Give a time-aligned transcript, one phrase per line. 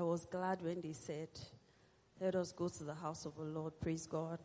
[0.00, 1.28] I was glad when they said,
[2.18, 3.78] Let us go to the house of the Lord.
[3.78, 4.38] Praise God.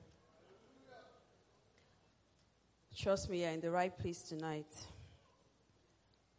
[2.94, 4.68] Trust me, you're in the right place tonight.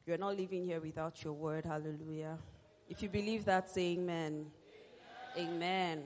[0.04, 1.64] You're not living here without your word.
[1.64, 2.36] Hallelujah.
[2.90, 4.48] If you believe that, say amen.
[5.34, 5.54] Amen.
[5.54, 6.02] amen.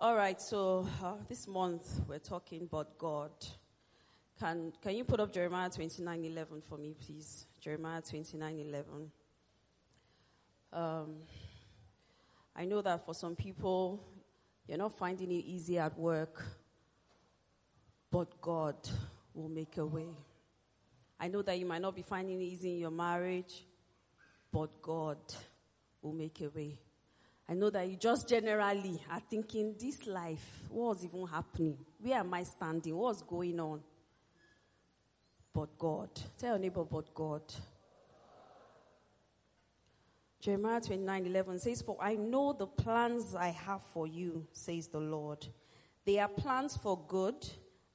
[0.00, 3.32] All right, so uh, this month we're talking about God.
[4.38, 7.44] Can, can you put up Jeremiah 29 11 for me, please?
[7.60, 9.12] Jeremiah 29 11.
[10.72, 11.16] Um,
[12.54, 14.02] I know that for some people,
[14.66, 16.44] you're not finding it easy at work,
[18.10, 18.76] but God
[19.34, 20.08] will make a way.
[21.18, 23.64] I know that you might not be finding it easy in your marriage,
[24.52, 25.18] but God
[26.02, 26.78] will make a way.
[27.48, 31.76] I know that you just generally are thinking, this life, what's even happening?
[31.98, 32.96] Where am I standing?
[32.96, 33.80] What's going on?
[35.52, 36.10] But God.
[36.38, 37.42] Tell your neighbor, but God.
[40.40, 45.00] Jeremiah 29 11 says, For I know the plans I have for you, says the
[45.00, 45.46] Lord.
[46.06, 47.46] They are plans for good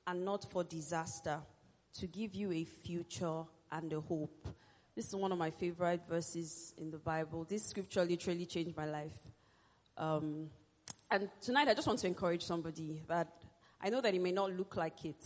[0.06, 1.40] and not for disaster,
[2.00, 4.48] to give you a future and a hope.
[4.96, 7.46] This is one of my favorite verses in the Bible.
[7.50, 9.18] This scripture literally changed my life.
[9.98, 10.50] Um,
[11.10, 13.28] and tonight, I just want to encourage somebody that
[13.82, 15.26] I know that it may not look like it,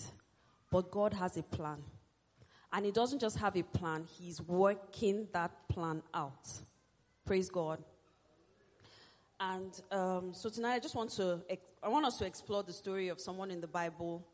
[0.72, 1.84] but God has a plan.
[2.72, 6.48] And He doesn't just have a plan, He's working that plan out.
[7.30, 7.78] Praise God.
[9.40, 11.40] And um, so tonight, I just want to,
[11.84, 14.26] I want us to explore the story of someone in the Bible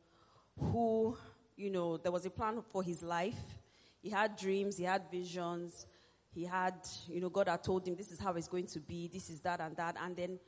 [0.57, 1.17] who,
[1.57, 3.59] you know, there was a plan for his life.
[4.01, 5.87] He had dreams, he had visions,
[6.33, 6.75] he had,
[7.09, 9.41] you know, God had told him this is how it's going to be, this is
[9.41, 10.39] that and that, and then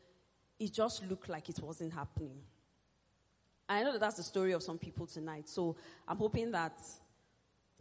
[0.58, 2.38] it just looked like it wasn't happening.
[3.68, 5.50] I know that that's the story of some people tonight.
[5.50, 5.76] So
[6.08, 6.80] I'm hoping that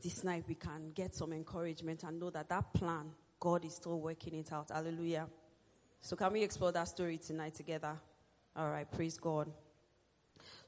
[0.03, 4.01] this night we can get some encouragement and know that that plan, God is still
[4.01, 4.70] working it out.
[4.70, 5.27] Hallelujah.
[6.01, 7.97] So can we explore that story tonight together?
[8.55, 9.51] All right, praise God.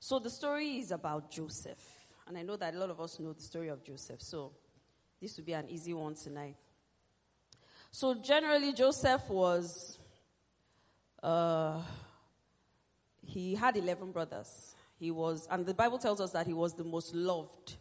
[0.01, 1.83] So the story is about Joseph.
[2.27, 4.21] And I know that a lot of us know the story of Joseph.
[4.21, 4.53] So
[5.21, 6.57] this will be an easy one tonight.
[7.91, 9.99] So generally, Joseph was,
[11.23, 11.81] uh,
[13.23, 14.75] he had 11 brothers.
[14.99, 17.77] He was, and the Bible tells us that he was the most loved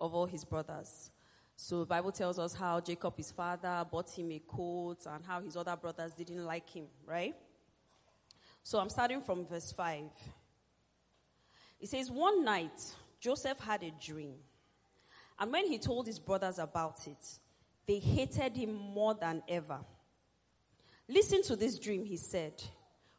[0.00, 1.10] of all his brothers.
[1.56, 5.40] So the Bible tells us how Jacob, his father, bought him a coat and how
[5.40, 7.34] his other brothers didn't like him, right?
[8.62, 10.02] So I'm starting from verse 5.
[11.80, 12.80] It says, One night,
[13.20, 14.34] Joseph had a dream.
[15.38, 17.38] And when he told his brothers about it,
[17.86, 19.78] they hated him more than ever.
[21.08, 22.62] Listen to this dream, he said.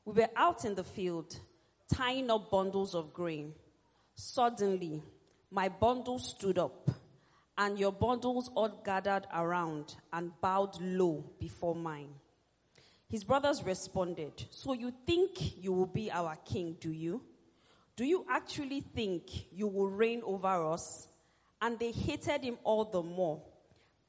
[0.05, 1.37] We were out in the field,
[1.93, 3.53] tying up bundles of grain.
[4.15, 5.03] Suddenly,
[5.51, 6.89] my bundle stood up,
[7.57, 12.09] and your bundles all gathered around and bowed low before mine.
[13.09, 17.21] His brothers responded, So you think you will be our king, do you?
[17.95, 21.07] Do you actually think you will reign over us?
[21.61, 23.41] And they hated him all the more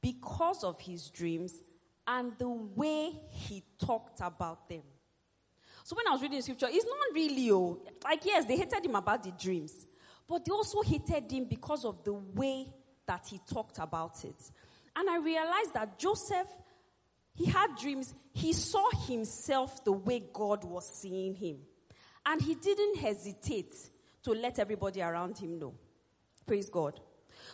[0.01, 1.53] because of his dreams
[2.05, 4.81] and the way he talked about them.
[5.83, 8.85] So when I was reading the scripture, it's not really, oh, like, yes, they hated
[8.85, 9.87] him about the dreams,
[10.27, 12.67] but they also hated him because of the way
[13.07, 14.51] that he talked about it.
[14.95, 16.47] And I realized that Joseph,
[17.33, 18.13] he had dreams.
[18.33, 21.57] He saw himself the way God was seeing him.
[22.25, 23.73] And he didn't hesitate
[24.23, 25.73] to let everybody around him know.
[26.45, 26.99] Praise God.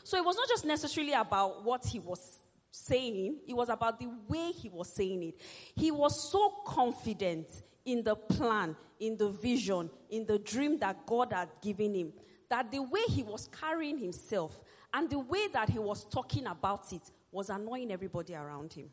[0.04, 2.40] So it was not just necessarily about what he was
[2.72, 5.36] saying, it was about the way he was saying it.
[5.76, 7.48] He was so confident
[7.86, 12.14] in the plan, in the vision, in the dream that God had given him,
[12.50, 14.62] that the way he was carrying himself
[14.94, 18.90] and the way that he was talking about it was annoying everybody around him.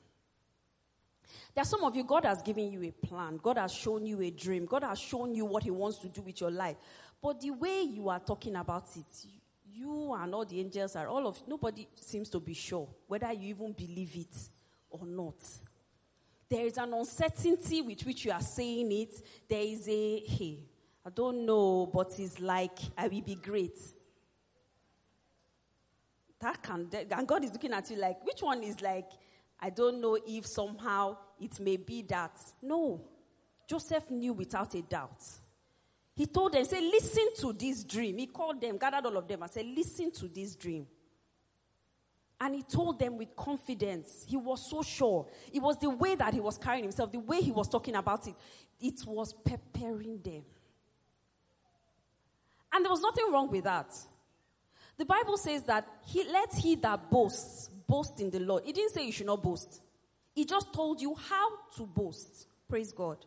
[1.55, 3.39] There are some of you, God has given you a plan.
[3.43, 4.67] God has shown you a dream.
[4.67, 6.77] God has shown you what He wants to do with your life.
[7.23, 9.27] But the way you are talking about it,
[9.73, 13.51] you and all the angels are all of nobody seems to be sure whether you
[13.51, 14.37] even believe it
[14.91, 15.37] or not.
[16.49, 19.15] There is an uncertainty with which you are saying it.
[19.49, 20.59] There is a hey,
[21.07, 23.79] I don't know, but it's like I will be great.
[26.41, 29.11] That can and God is looking at you like which one is like
[29.61, 32.39] I don't know if somehow it may be that.
[32.63, 33.03] No.
[33.69, 35.23] Joseph knew without a doubt
[36.21, 38.19] he told them, say, listen to this dream.
[38.19, 40.87] He called them, gathered all of them, and said, listen to this dream.
[42.39, 44.27] And he told them with confidence.
[44.29, 45.27] He was so sure.
[45.51, 48.27] It was the way that he was carrying himself, the way he was talking about
[48.27, 48.35] it.
[48.79, 50.43] It was preparing them.
[52.71, 53.91] And there was nothing wrong with that.
[54.97, 58.65] The Bible says that he let he that boasts boast in the Lord.
[58.65, 59.81] He didn't say you should not boast.
[60.35, 62.47] He just told you how to boast.
[62.69, 63.19] Praise God.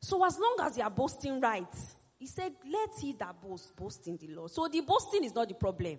[0.00, 1.74] So as long as you are boasting right,
[2.18, 4.50] he said, let he that boast, boast in the Lord.
[4.50, 5.98] So the boasting is not the problem.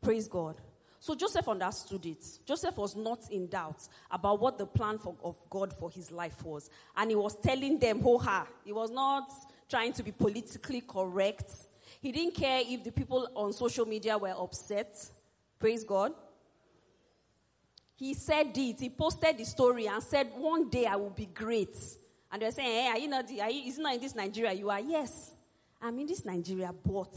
[0.00, 0.56] Praise God.
[1.00, 2.24] So Joseph understood it.
[2.46, 6.44] Joseph was not in doubt about what the plan for, of God for his life
[6.44, 6.70] was.
[6.96, 8.46] And he was telling them, ho ha.
[8.64, 9.28] He was not
[9.68, 11.50] trying to be politically correct.
[12.02, 14.92] He didn't care if the people on social media were upset.
[15.56, 16.12] Praise God.
[17.94, 18.80] He said it.
[18.80, 21.76] He posted the story and said, one day I will be great.
[22.32, 24.52] And they're saying, hey, are you not, are you, is not in this Nigeria?
[24.52, 25.30] You are, yes.
[25.80, 27.14] I'm in this Nigeria, but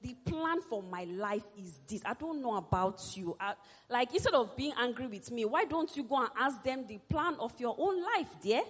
[0.00, 2.00] the plan for my life is this.
[2.06, 3.36] I don't know about you.
[3.38, 3.52] I,
[3.90, 6.98] like, instead of being angry with me, why don't you go and ask them the
[6.98, 8.62] plan of your own life, dear?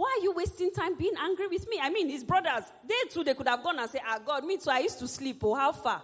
[0.00, 1.78] Why are you wasting time being angry with me?
[1.78, 4.56] I mean, his brothers, they too, they could have gone and said, Ah, God, me
[4.56, 5.42] too, I used to sleep.
[5.44, 6.00] Oh, how far?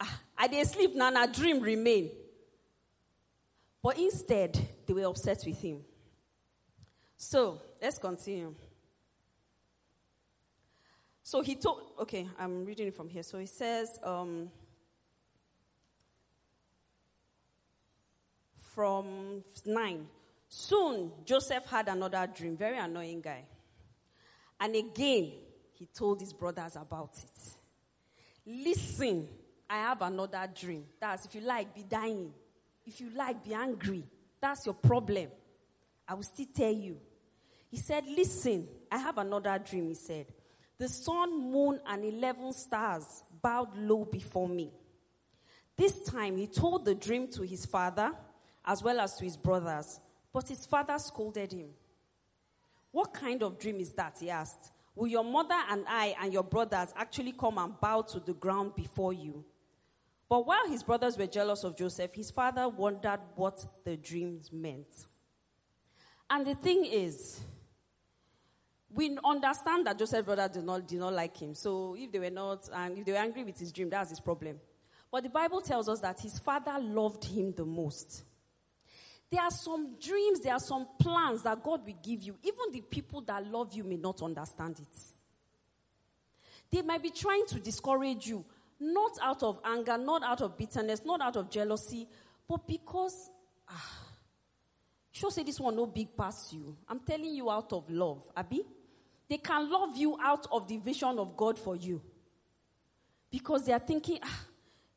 [0.00, 2.12] Ah, I did sleep now, and dream remain.
[3.82, 4.56] But instead,
[4.86, 5.80] they were upset with him.
[7.16, 8.54] So, let's continue.
[11.24, 13.24] So he told, okay, I'm reading it from here.
[13.24, 14.52] So he says, um,
[18.60, 20.06] from 9.
[20.54, 23.42] Soon Joseph had another dream, very annoying guy.
[24.60, 25.32] And again,
[25.72, 27.54] he told his brothers about it.
[28.44, 29.28] Listen,
[29.68, 30.84] I have another dream.
[31.00, 32.34] That's if you like, be dying.
[32.84, 34.04] If you like, be angry.
[34.42, 35.28] That's your problem.
[36.06, 36.98] I will still tell you.
[37.70, 40.26] He said, Listen, I have another dream, he said.
[40.76, 44.70] The sun, moon, and 11 stars bowed low before me.
[45.78, 48.12] This time he told the dream to his father
[48.66, 49.98] as well as to his brothers,
[50.32, 51.68] but his father scolded him.
[52.90, 54.16] What kind of dream is that?
[54.20, 54.72] He asked.
[54.94, 58.74] Will your mother and I and your brothers actually come and bow to the ground
[58.74, 59.44] before you?
[60.28, 65.06] But while his brothers were jealous of Joseph, his father wondered what the dreams meant.
[66.28, 67.40] And the thing is,
[68.94, 71.54] we understand that Joseph's brother did not, did not like him.
[71.54, 74.20] So if they were not, and if they were angry with his dream, that's his
[74.20, 74.58] problem.
[75.10, 78.22] But the Bible tells us that his father loved him the most.
[79.32, 82.36] There are some dreams, there are some plans that God will give you.
[82.42, 84.98] Even the people that love you may not understand it.
[86.70, 88.44] They might be trying to discourage you,
[88.78, 92.06] not out of anger, not out of bitterness, not out of jealousy,
[92.46, 93.30] but because,
[93.70, 94.06] ah,
[95.10, 96.76] sure say this one no big past you.
[96.86, 98.66] I'm telling you out of love, Abby.
[99.30, 102.02] They can love you out of the vision of God for you.
[103.30, 104.44] Because they are thinking, ah,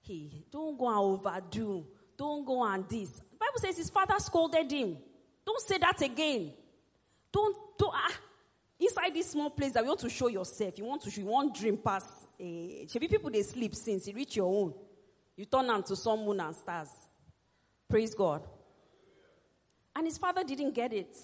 [0.01, 1.85] hey, don't go and overdo.
[2.17, 3.21] Don't go and this.
[3.35, 4.97] The Bible says his father scolded him.
[5.45, 6.53] Don't say that again.
[7.31, 8.13] Don't, don't, ah.
[8.79, 11.27] Inside this small place that you want to show yourself, you want to show, you
[11.27, 12.03] want dream pass.
[12.39, 14.73] Eh, should be people they sleep since you reach your own.
[15.35, 16.89] You turn them to sun, moon, and stars.
[17.89, 18.41] Praise God.
[19.95, 21.15] And his father didn't get it.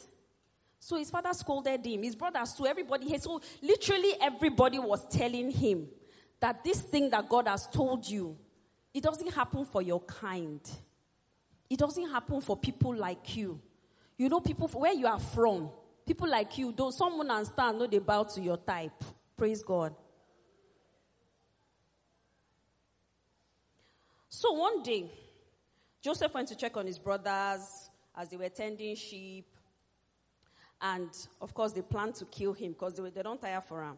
[0.80, 3.18] So his father scolded him, his brothers too, everybody.
[3.20, 5.88] So literally everybody was telling him
[6.40, 8.38] that this thing that God has told you,
[8.94, 10.60] it doesn't happen for your kind.
[11.72, 13.58] It doesn't happen for people like you.
[14.18, 15.70] You know, people where you are from,
[16.06, 19.02] people like you, though someone and stand, no, they bow to your type.
[19.38, 19.96] Praise God.
[24.28, 25.10] So one day,
[26.02, 29.48] Joseph went to check on his brothers as they were tending sheep.
[30.82, 31.10] And
[31.40, 33.98] of course, they planned to kill him because they, they don't tire for him.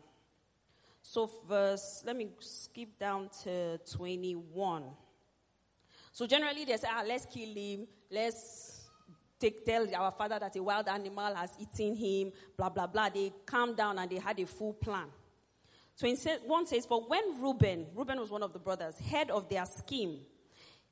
[1.02, 4.84] So, verse, let me skip down to 21.
[6.14, 7.88] So, generally, they say, ah, let's kill him.
[8.10, 8.84] Let's
[9.40, 13.10] take, tell our father that a wild animal has eaten him, blah, blah, blah.
[13.10, 15.08] They calmed down and they had a full plan.
[16.00, 20.20] 21 says, But when Reuben, Reuben was one of the brothers, heard of their scheme,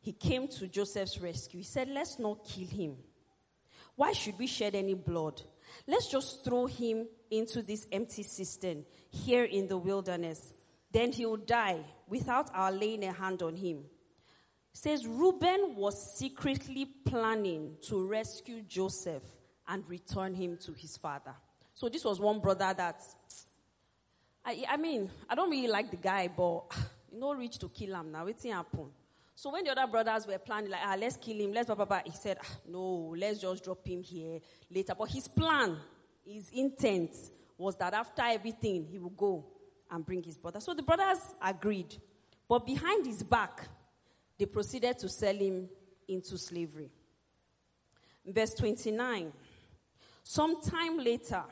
[0.01, 1.59] he came to Joseph's rescue.
[1.59, 2.97] He said, Let's not kill him.
[3.95, 5.41] Why should we shed any blood?
[5.87, 10.51] Let's just throw him into this empty cistern here in the wilderness.
[10.91, 13.85] Then he'll die without our laying a hand on him.
[14.73, 19.23] Says Reuben was secretly planning to rescue Joseph
[19.67, 21.33] and return him to his father.
[21.73, 23.01] So this was one brother that
[24.43, 26.63] I, I mean, I don't really like the guy, but
[27.11, 28.25] you know, reach to kill him now.
[28.25, 28.89] What's happen?
[29.35, 31.85] So when the other brothers were planning, like, ah, let's kill him, let's blah, blah,
[31.85, 34.93] blah, he said, ah, no, let's just drop him here later.
[34.97, 35.77] But his plan,
[36.25, 37.15] his intent
[37.57, 39.45] was that after everything, he would go
[39.89, 40.59] and bring his brother.
[40.59, 41.95] So the brothers agreed.
[42.47, 43.67] But behind his back,
[44.41, 45.69] they proceeded to sell him
[46.07, 46.89] into slavery.
[48.25, 49.31] Verse 29.
[50.23, 51.43] Some time later,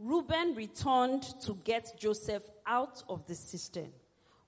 [0.00, 3.92] Reuben returned to get Joseph out of the cistern.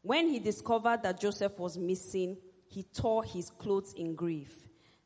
[0.02, 4.52] When he discovered that Joseph was missing, he tore his clothes in grief.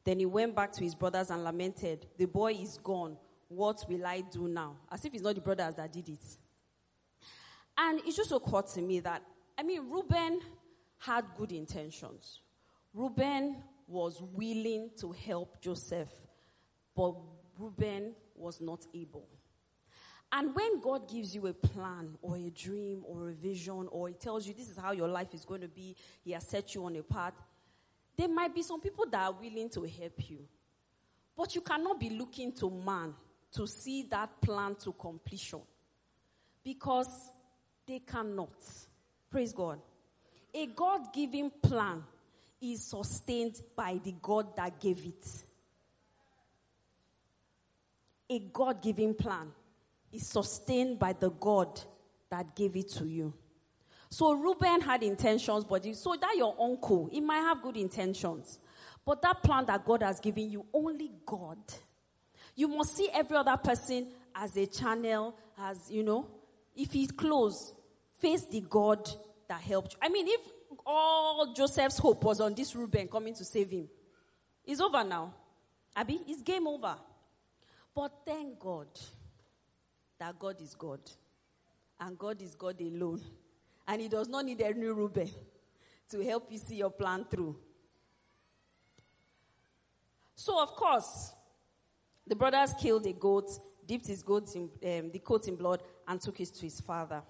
[0.02, 3.18] Then he went back to his brothers and lamented, The boy is gone.
[3.48, 4.76] What will I do now?
[4.90, 6.24] As if it's not the brothers that did it.
[7.76, 9.22] And it just occurred to me that,
[9.58, 10.40] I mean, Reuben
[10.96, 12.40] had good intentions.
[12.92, 13.56] Reuben
[13.86, 16.10] was willing to help Joseph,
[16.94, 17.14] but
[17.58, 19.28] Reuben was not able.
[20.32, 24.14] And when God gives you a plan or a dream or a vision, or He
[24.14, 26.84] tells you this is how your life is going to be, He has set you
[26.84, 27.34] on a path,
[28.16, 30.38] there might be some people that are willing to help you.
[31.36, 33.14] But you cannot be looking to man
[33.52, 35.60] to see that plan to completion
[36.62, 37.30] because
[37.86, 38.52] they cannot.
[39.30, 39.80] Praise God.
[40.54, 42.04] A God given plan
[42.60, 45.26] is sustained by the God that gave it.
[48.28, 49.48] A God given plan
[50.12, 51.80] is sustained by the God
[52.30, 53.32] that gave it to you.
[54.08, 58.58] So Reuben had intentions, but so that your uncle, he might have good intentions.
[59.04, 61.58] But that plan that God has given you, only God.
[62.54, 66.28] You must see every other person as a channel, as you know,
[66.76, 67.72] if he's close,
[68.20, 69.08] face the God
[69.48, 69.98] that helped you.
[70.02, 70.40] I mean, if
[70.90, 73.88] all Joseph's hope was on this Reuben coming to save him,
[74.64, 75.34] it's over now.
[75.94, 76.96] Abby, it's game over.
[77.94, 78.86] But thank God
[80.18, 81.00] that God is God.
[81.98, 83.20] And God is God alone.
[83.86, 85.30] And He does not need any Reuben
[86.10, 87.56] to help you see your plan through.
[90.34, 91.32] So, of course,
[92.26, 93.50] the brothers killed a goat,
[93.86, 97.22] dipped his goat in, um, the coat in blood, and took it to his father.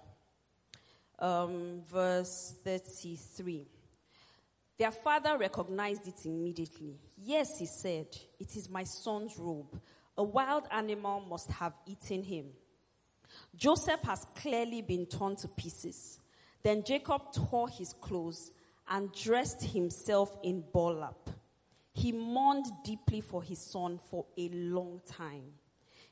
[1.21, 3.67] Um, verse 33.
[4.79, 6.97] Their father recognized it immediately.
[7.15, 8.07] Yes, he said,
[8.39, 9.79] it is my son's robe.
[10.17, 12.47] A wild animal must have eaten him.
[13.55, 16.19] Joseph has clearly been torn to pieces.
[16.63, 18.51] Then Jacob tore his clothes
[18.89, 21.29] and dressed himself in burlap.
[21.93, 25.53] He mourned deeply for his son for a long time.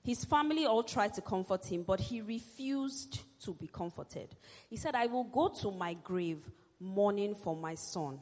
[0.03, 4.36] His family all tried to comfort him, but he refused to be comforted.
[4.70, 6.39] He said, I will go to my grave
[6.79, 8.20] mourning for my son.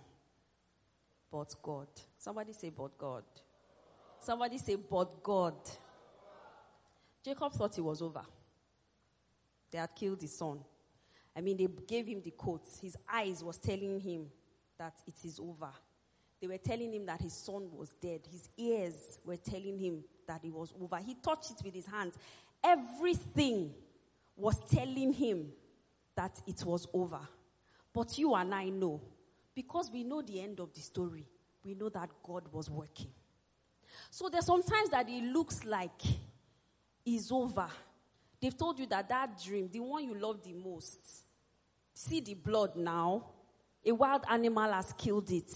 [1.32, 1.88] But God.
[2.18, 3.24] Somebody say, but God.
[4.20, 5.56] Somebody say, but God.
[7.24, 8.24] Jacob thought it was over.
[9.70, 10.60] They had killed his son.
[11.36, 12.64] I mean, they gave him the coat.
[12.82, 14.28] His eyes was telling him
[14.78, 15.72] that it is over.
[16.40, 18.22] They were telling him that his son was dead.
[18.32, 20.98] His ears were telling him that it was over.
[20.98, 22.16] He touched it with his hands.
[22.64, 23.74] Everything
[24.36, 25.52] was telling him
[26.16, 27.20] that it was over.
[27.94, 29.02] But you and I know,
[29.56, 31.28] because we know the end of the story,
[31.64, 33.10] we know that God was working.
[34.12, 36.02] So there's sometimes that it looks like
[37.06, 37.68] it's over.
[38.40, 41.00] They've told you that that dream, the one you love the most,
[41.94, 43.26] see the blood now.
[43.84, 45.52] A wild animal has killed it.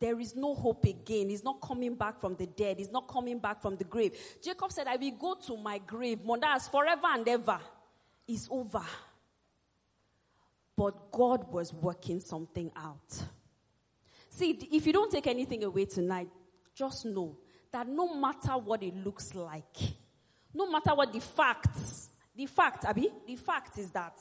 [0.00, 1.28] There is no hope again.
[1.28, 2.78] He's not coming back from the dead.
[2.78, 4.16] He's not coming back from the grave.
[4.42, 6.20] Jacob said, I will go to my grave.
[6.26, 7.60] Mondas forever and ever.
[8.26, 8.82] It's over.
[10.74, 13.22] But God was working something out.
[14.30, 16.30] See, if you don't take anything away tonight,
[16.74, 17.36] just know
[17.70, 19.76] that no matter what it looks like,
[20.54, 24.16] no matter what the facts, the fact, Abby, the fact is that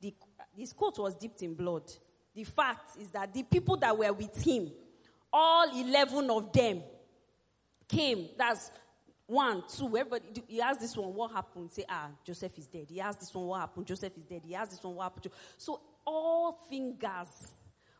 [0.00, 0.14] the,
[0.56, 1.82] his coat was dipped in blood.
[2.34, 4.70] The fact is that the people that were with him,
[5.32, 6.82] all 11 of them,
[7.88, 8.28] came.
[8.36, 8.70] That's
[9.26, 10.42] one, two, everybody.
[10.46, 11.70] He asked this one, what happened?
[11.70, 12.86] Say, ah, Joseph is dead.
[12.88, 13.86] He asked this one, what happened?
[13.86, 14.42] Joseph is dead.
[14.44, 15.32] He asked this one, what happened?
[15.56, 17.52] So all fingers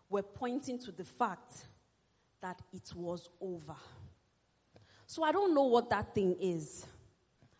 [0.09, 1.67] were pointing to the fact
[2.41, 3.75] that it was over.
[5.07, 6.87] So I don't know what that thing is.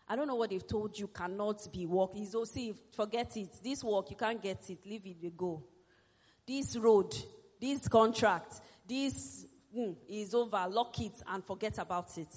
[0.07, 1.83] I don't know what they've told you cannot be.
[2.15, 3.49] Is oh, see, forget it.
[3.63, 4.79] This work, you can't get it.
[4.85, 5.63] Leave it, go.
[6.47, 7.15] This road,
[7.61, 9.45] this contract, this
[9.75, 10.65] mm, is over.
[10.69, 12.33] Lock it and forget about it.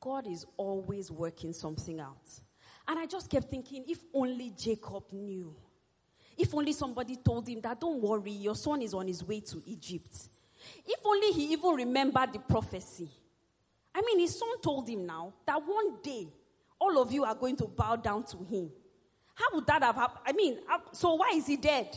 [0.00, 2.40] God is always working something out.
[2.88, 5.54] And I just kept thinking, if only Jacob knew.
[6.36, 9.62] If only somebody told him that, don't worry, your son is on his way to
[9.66, 10.16] Egypt.
[10.86, 13.10] If only he even remembered the prophecy.
[13.94, 16.28] I mean, his son told him now that one day
[16.78, 18.70] all of you are going to bow down to him.
[19.34, 20.20] How would that have happened?
[20.26, 20.58] I mean,
[20.92, 21.96] so why is he dead?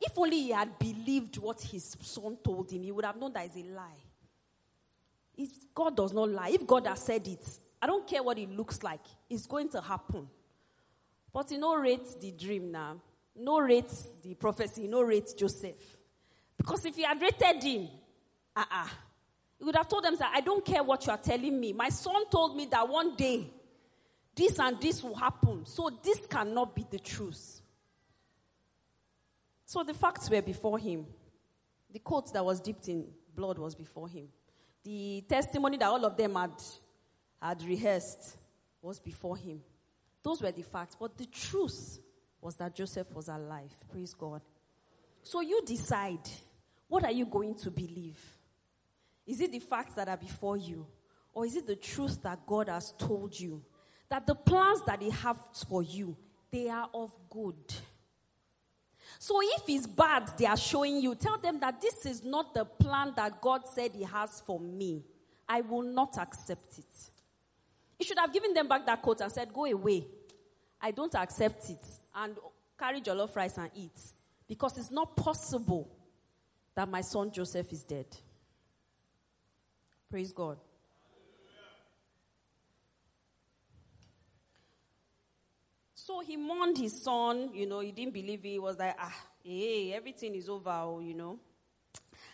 [0.00, 3.46] If only he had believed what his son told him, he would have known that
[3.46, 4.02] is a lie.
[5.36, 6.50] If God does not lie.
[6.50, 7.46] If God has said it,
[7.80, 9.00] I don't care what it looks like,
[9.30, 10.28] it's going to happen.
[11.32, 13.00] But you know, rate the dream now.
[13.36, 15.98] No rate the prophecy, no rate Joseph.
[16.56, 17.88] Because if he had rated him,
[18.56, 18.88] ah uh-uh,
[19.58, 21.72] he would have told them that I don't care what you are telling me.
[21.72, 23.48] My son told me that one day
[24.34, 25.66] this and this will happen.
[25.66, 27.57] So this cannot be the truth.
[29.68, 31.04] So the facts were before him.
[31.92, 33.04] The coat that was dipped in
[33.36, 34.28] blood was before him.
[34.82, 36.54] The testimony that all of them had,
[37.40, 38.38] had rehearsed
[38.80, 39.60] was before him.
[40.22, 40.96] Those were the facts.
[40.98, 41.98] But the truth
[42.40, 43.70] was that Joseph was alive.
[43.92, 44.40] Praise God.
[45.22, 46.26] So you decide
[46.88, 48.18] what are you going to believe?
[49.26, 50.86] Is it the facts that are before you?
[51.34, 53.62] Or is it the truth that God has told you?
[54.08, 55.36] That the plans that He has
[55.68, 56.16] for you,
[56.50, 57.74] they are of good.
[59.18, 62.64] So if it's bad, they are showing you, tell them that this is not the
[62.64, 65.02] plan that God said He has for me.
[65.48, 67.10] I will not accept it.
[67.98, 70.06] You should have given them back that coat and said, Go away.
[70.80, 71.84] I don't accept it.
[72.14, 72.36] And
[72.78, 73.98] carry jollof rice and eat.
[74.46, 75.88] Because it's not possible
[76.74, 78.06] that my son Joseph is dead.
[80.08, 80.58] Praise God.
[86.08, 88.48] So he mourned his son, you know, he didn't believe it.
[88.48, 91.38] He was like, ah, hey, everything is over, oh, you know.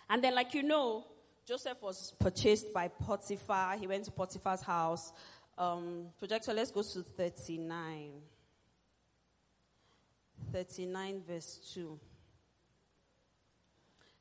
[0.09, 1.05] And then, like you know,
[1.45, 3.77] Joseph was purchased by Potiphar.
[3.77, 5.13] He went to Potiphar's house.
[5.59, 8.13] Um, projector, let's go to 39.
[10.53, 11.99] 39, verse 2.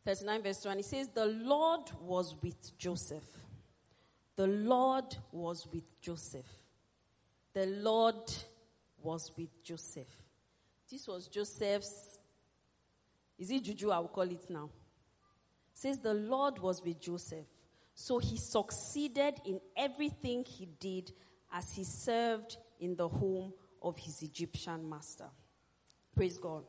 [0.03, 0.69] 39, verse 2.
[0.69, 3.29] And he says, The Lord was with Joseph.
[4.35, 6.51] The Lord was with Joseph.
[7.53, 8.15] The Lord
[9.03, 10.07] was with Joseph.
[10.89, 12.19] This was Joseph's,
[13.37, 13.91] is it Juju?
[13.91, 14.69] I will call it now.
[15.73, 17.45] Says, The Lord was with Joseph.
[17.95, 21.11] So he succeeded in everything he did
[21.51, 25.29] as he served in the home of his Egyptian master.
[26.15, 26.63] Praise God.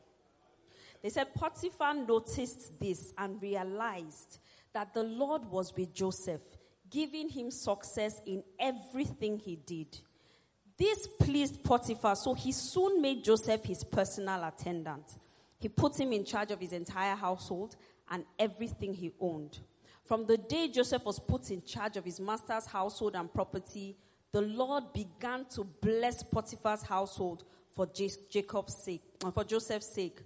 [1.01, 4.39] They said Potiphar noticed this and realized
[4.73, 6.41] that the Lord was with Joseph,
[6.89, 9.99] giving him success in everything he did.
[10.77, 15.17] This pleased Potiphar, so he soon made Joseph his personal attendant.
[15.57, 17.75] He put him in charge of his entire household
[18.09, 19.59] and everything he owned.
[20.03, 23.95] From the day Joseph was put in charge of his master's household and property,
[24.31, 27.87] the Lord began to bless Potiphar's household for
[28.29, 30.19] Jacob's sake, uh, for Joseph's sake.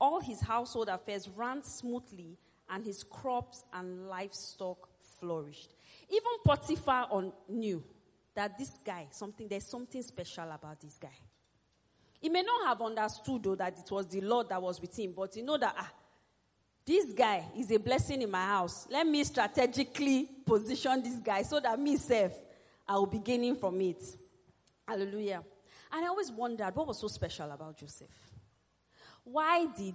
[0.00, 2.36] All his household affairs ran smoothly,
[2.68, 4.88] and his crops and livestock
[5.20, 5.74] flourished.
[6.08, 7.82] Even Potiphar knew
[8.34, 11.16] that this guy, something there's something special about this guy.
[12.20, 15.12] He may not have understood though that it was the Lord that was with him,
[15.16, 15.92] but he know that ah,
[16.84, 18.86] this guy is a blessing in my house.
[18.90, 22.32] Let me strategically position this guy so that me self
[22.86, 24.02] I will be gaining from it.
[24.86, 25.42] Hallelujah.
[25.92, 28.08] And I always wondered what was so special about Joseph.
[29.24, 29.94] Why did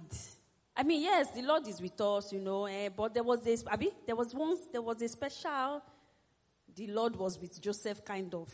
[0.78, 3.64] I mean, yes, the Lord is with us, you know, eh, but there was this,
[3.76, 5.82] mean, there was once, there was a special,
[6.78, 8.48] the Lord was with Joseph kind of.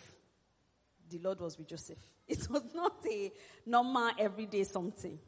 [1.11, 1.99] The Lord was with Joseph.
[2.27, 3.31] It was not a
[3.67, 5.19] normal, everyday something.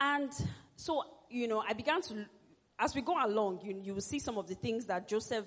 [0.00, 0.32] And
[0.74, 2.24] so, you know, I began to,
[2.78, 5.44] as we go along, you, you will see some of the things that Joseph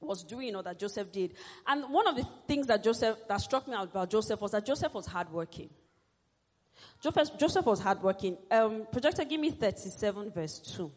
[0.00, 1.34] was doing or that Joseph did.
[1.66, 4.94] And one of the things that Joseph, that struck me about Joseph was that Joseph
[4.94, 5.68] was hardworking.
[7.02, 8.38] Joseph, Joseph was hardworking.
[8.50, 10.90] Um, projector, give me 37 verse 2.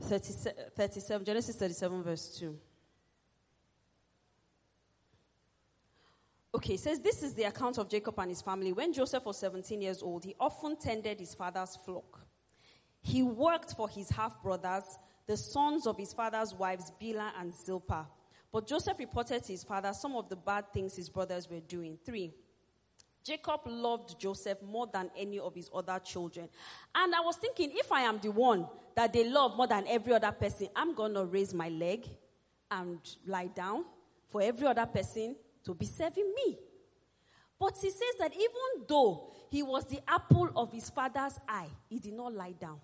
[0.00, 0.32] 30,
[0.76, 2.58] 37, Genesis 37 verse 2.
[6.54, 8.72] Okay, it says this is the account of Jacob and his family.
[8.72, 12.20] When Joseph was 17 years old, he often tended his father's flock.
[13.00, 14.84] He worked for his half brothers
[15.26, 18.06] the sons of his father's wives, Bilhah and Zilpah.
[18.50, 21.98] But Joseph reported to his father some of the bad things his brothers were doing.
[22.04, 22.32] Three,
[23.22, 26.48] Jacob loved Joseph more than any of his other children.
[26.94, 28.66] And I was thinking, if I am the one
[28.98, 32.04] that they love more than every other person, I'm going to raise my leg
[32.68, 33.84] and lie down
[34.26, 36.58] for every other person to be serving me.
[37.60, 42.00] But he says that even though he was the apple of his father's eye, he
[42.00, 42.80] did not lie down.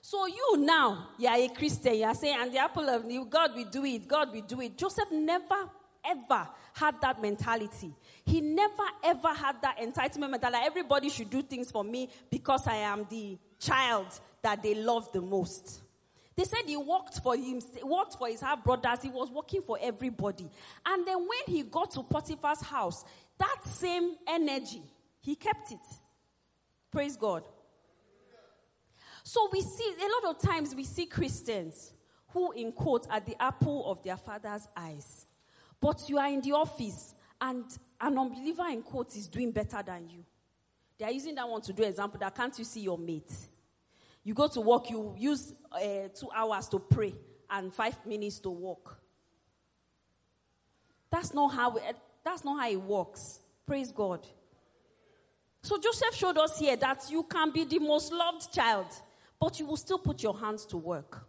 [0.00, 3.24] So you now, you are a Christian, you are saying, and the apple of you,
[3.24, 4.78] God will do it, God will do it.
[4.78, 5.68] Joseph never,
[6.04, 7.92] ever had that mentality.
[8.24, 12.76] He never, ever had that entitlement that everybody should do things for me because I
[12.76, 14.06] am the child
[14.42, 15.80] that they love the most.
[16.36, 19.02] They said he worked for him, worked for his half brothers.
[19.02, 20.48] He was working for everybody.
[20.86, 23.04] And then when he got to Potiphar's house,
[23.38, 24.82] that same energy,
[25.20, 25.78] he kept it.
[26.92, 27.42] Praise God.
[29.24, 31.92] So we see, a lot of times we see Christians
[32.28, 35.26] who, in quote, are the apple of their father's eyes.
[35.80, 37.64] But you are in the office and
[38.00, 40.24] an unbeliever, in quote, is doing better than you.
[40.98, 43.32] They are using that one to do example that can't you see your mate?
[44.24, 47.14] You go to work, you use uh, two hours to pray
[47.48, 48.98] and five minutes to walk.
[51.10, 53.38] That's not how it, that's not how it works.
[53.66, 54.26] Praise God.
[55.62, 58.86] So Joseph showed us here that you can be the most loved child
[59.40, 61.26] but you will still put your hands to work.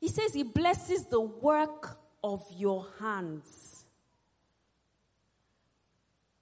[0.00, 3.73] He says he blesses the work of your hands.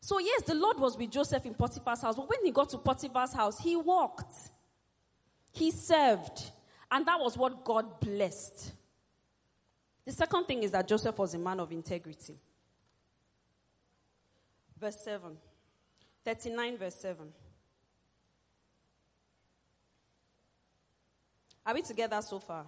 [0.04, 2.78] So, yes, the Lord was with Joseph in Potiphar's house, but when he got to
[2.78, 4.34] Potiphar's house, he walked,
[5.52, 6.50] he served,
[6.90, 8.72] and that was what God blessed.
[10.04, 12.34] The second thing is that Joseph was a man of integrity.
[14.76, 15.36] Verse 7.
[16.24, 17.32] 39, verse 7.
[21.64, 22.66] Are we together so far?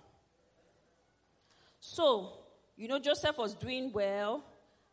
[1.81, 2.33] So,
[2.77, 4.44] you know, Joseph was doing well,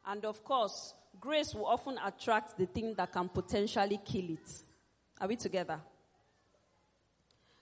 [0.08, 4.63] and of course, grace will often attract the thing that can potentially kill it.
[5.19, 5.80] Are we together?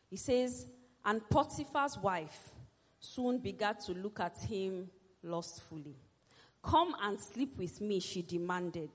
[0.10, 0.68] He says,
[1.06, 2.50] and Potiphar's wife
[3.00, 4.90] soon began to look at him
[5.24, 5.96] lustfully.
[6.64, 8.90] Come and sleep with me, she demanded.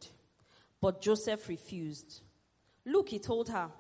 [0.81, 2.21] But Joseph refused.
[2.85, 3.71] Look, he told her,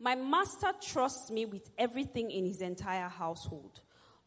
[0.00, 3.80] my master trusts me with everything in his entire household.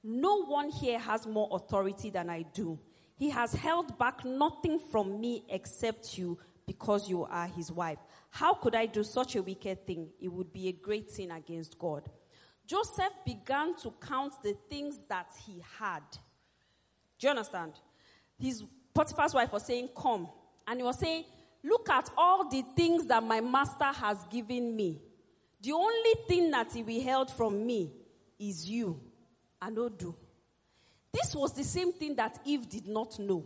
[0.04, 2.80] No one here has more authority than I do.
[3.18, 7.98] He has held back nothing from me except you because you are his wife.
[8.30, 10.10] How could I do such a wicked thing?
[10.22, 12.08] It would be a great sin against God.
[12.68, 16.04] Joseph began to count the things that he had.
[17.18, 17.74] Do you understand?
[18.38, 20.28] His Potiphar's wife was saying, Come.
[20.68, 21.24] And he was saying,
[21.64, 25.02] Look at all the things that my master has given me.
[25.62, 27.92] The only thing that he withheld from me
[28.38, 29.00] is you.
[29.72, 30.16] Know do.
[31.18, 33.44] This was the same thing that Eve did not know.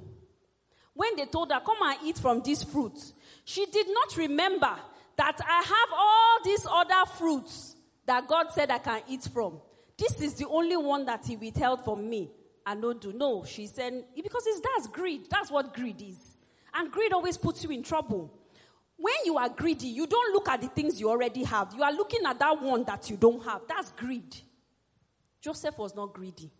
[0.94, 3.00] When they told her, Come and eat from this fruit,
[3.46, 4.76] she did not remember
[5.16, 9.60] that I have all these other fruits that God said I can eat from.
[9.98, 12.32] This is the only one that He withheld from me.
[12.66, 13.14] I know do.
[13.14, 15.28] No, she said, because it's that's greed.
[15.30, 16.20] That's what greed is.
[16.74, 18.34] And greed always puts you in trouble.
[18.98, 21.74] When you are greedy, you don't look at the things you already have.
[21.76, 23.62] You are looking at that one that you don't have.
[23.68, 24.36] That's greed.
[25.42, 26.52] Joseph was not greedy.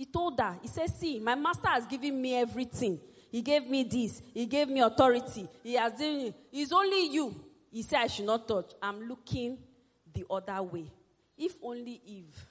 [0.00, 2.98] He told her, he said, See, my master has given me everything.
[3.30, 4.22] He gave me this.
[4.32, 5.46] He gave me authority.
[5.62, 6.34] He has given me.
[6.50, 7.34] It's only you.
[7.70, 8.72] He said, I should not touch.
[8.80, 9.58] I'm looking
[10.10, 10.86] the other way.
[11.36, 12.46] If only Eve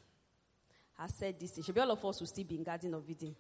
[1.00, 3.36] has said this, should be all of us will still be in Garden of Eden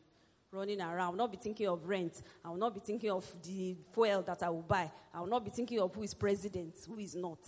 [0.51, 1.01] running around.
[1.01, 2.19] I will not be thinking of rent.
[2.43, 4.89] I will not be thinking of the fuel that I will buy.
[5.13, 7.47] I will not be thinking of who is president, who is not.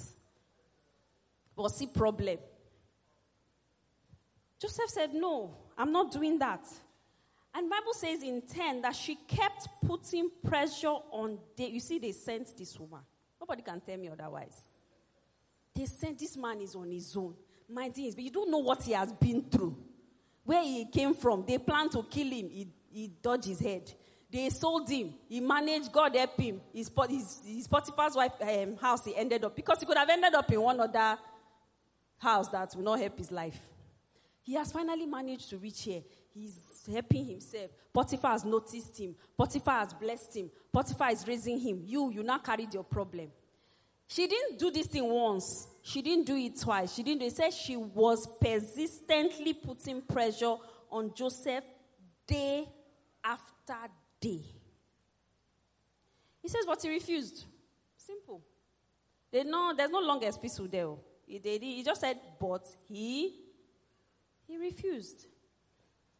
[1.55, 2.37] But see problem.
[4.61, 6.63] Joseph said, No, I'm not doing that.
[7.53, 12.55] And Bible says in 10 that she kept putting pressure on You see, they sent
[12.55, 12.99] this woman.
[13.39, 14.61] Nobody can tell me otherwise.
[15.75, 17.33] They sent this man is on his own.
[17.67, 19.75] Minding his, but you don't know what he has been through.
[20.43, 21.45] Where he came from.
[21.47, 22.49] They planned to kill him.
[22.49, 23.91] He he dodged his head.
[24.29, 25.13] They sold him.
[25.27, 25.91] He managed.
[25.91, 26.61] God help him.
[26.73, 29.05] His, his, his Potiphar's wife um, house.
[29.05, 31.17] He ended up because he could have ended up in one other
[32.17, 33.70] house that will not help his life.
[34.43, 36.01] He has finally managed to reach here.
[36.33, 36.59] He's
[36.91, 37.69] helping himself.
[37.93, 39.15] Potiphar has noticed him.
[39.37, 40.51] Potiphar has blessed him.
[40.71, 41.83] Potiphar is raising him.
[41.85, 43.29] You, you now carried your problem.
[44.07, 45.67] She didn't do this thing once.
[45.83, 46.93] She didn't do it twice.
[46.93, 47.35] She didn't it.
[47.35, 50.55] said she was persistently putting pressure
[50.91, 51.63] on Joseph
[52.27, 52.67] day
[53.23, 54.41] after day.
[56.41, 57.45] He says, but he refused.
[57.95, 58.41] Simple.
[59.31, 60.89] They know, there's no longer epistle there.
[61.25, 63.33] He, did, he just said, but he,
[64.47, 65.27] he refused.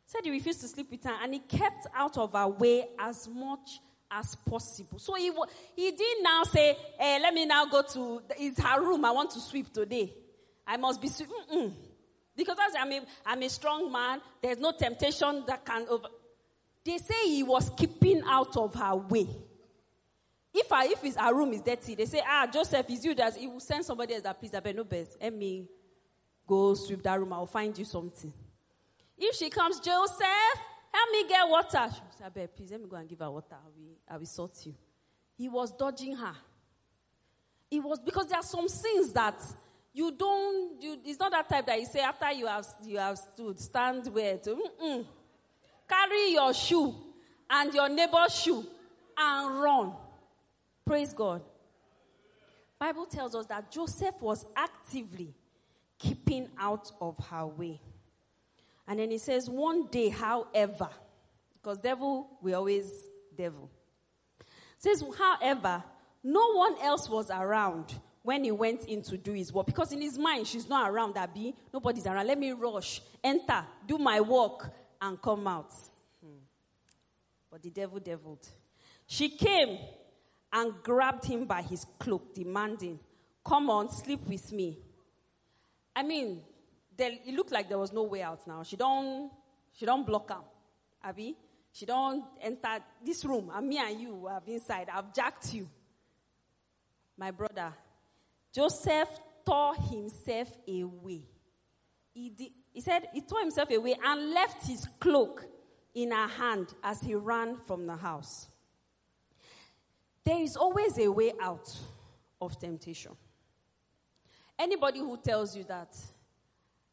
[0.06, 3.28] Said he refused to sleep with her and he kept out of her way as
[3.30, 3.80] much
[4.12, 5.00] as possible.
[5.00, 5.32] So he,
[5.76, 9.32] he didn't now say, hey, let me now go to, it's her room, I want
[9.32, 10.14] to sweep today.
[10.68, 11.30] I must be sweep.
[12.36, 16.08] Because I'm a, I'm a strong man, there's no temptation that can over.
[16.84, 19.28] They say he was keeping out of her way.
[20.54, 23.38] If I, if his, her room is dirty, they say, ah, Joseph, is you that
[23.38, 25.18] he will send somebody else that please, I no best.
[25.22, 25.34] Let
[26.52, 27.32] go sweep that room.
[27.32, 28.34] I'll find you something.
[29.18, 30.58] If she comes, Joseph,
[30.92, 31.88] help me get water.
[31.90, 33.56] She say, I please, let me go and give her water.
[33.56, 34.76] I will, I will sort you.
[35.38, 36.34] He was dodging her.
[37.70, 39.42] It was because there are some sins that
[39.94, 43.18] you don't, you, it's not that type that you say after you have, you have
[43.18, 45.06] stood, stand where to.
[45.88, 46.94] Carry your shoe
[47.50, 48.66] and your neighbor's shoe
[49.18, 49.94] and run.
[50.86, 51.44] Praise God.
[52.78, 55.34] Bible tells us that Joseph was actively
[56.02, 57.80] keeping out of her way.
[58.88, 60.90] And then he says, one day, however,
[61.54, 62.90] because devil, we always
[63.38, 63.70] devil.
[64.80, 65.84] says, however,
[66.24, 69.68] no one else was around when he went in to do his work.
[69.68, 71.56] Because in his mind, she's not around, Abby.
[71.74, 72.28] Nobody's around.
[72.28, 75.72] Let me rush, enter, do my work, and come out.
[76.24, 76.40] Hmm.
[77.50, 78.48] But the devil deviled.
[79.06, 79.78] She came
[80.54, 83.00] and grabbed him by his cloak, demanding,
[83.44, 84.78] Come on, sleep with me.
[85.96, 86.42] I mean,
[86.96, 88.64] there, it looked like there was no way out now.
[88.64, 89.32] She don't
[89.74, 90.44] She don't block him.
[91.04, 91.36] Abby.
[91.74, 93.52] She don't enter this room.
[93.54, 94.90] And me and you have inside.
[94.94, 95.70] I've jacked you.
[97.18, 97.74] My brother.
[98.54, 99.10] Joseph
[99.46, 101.24] tore himself away.
[102.14, 105.46] He, he said he tore himself away and left his cloak
[105.96, 108.48] in her hand as he ran from the house.
[110.24, 111.70] There is always a way out
[112.42, 113.14] of temptation.
[114.62, 115.92] Anybody who tells you that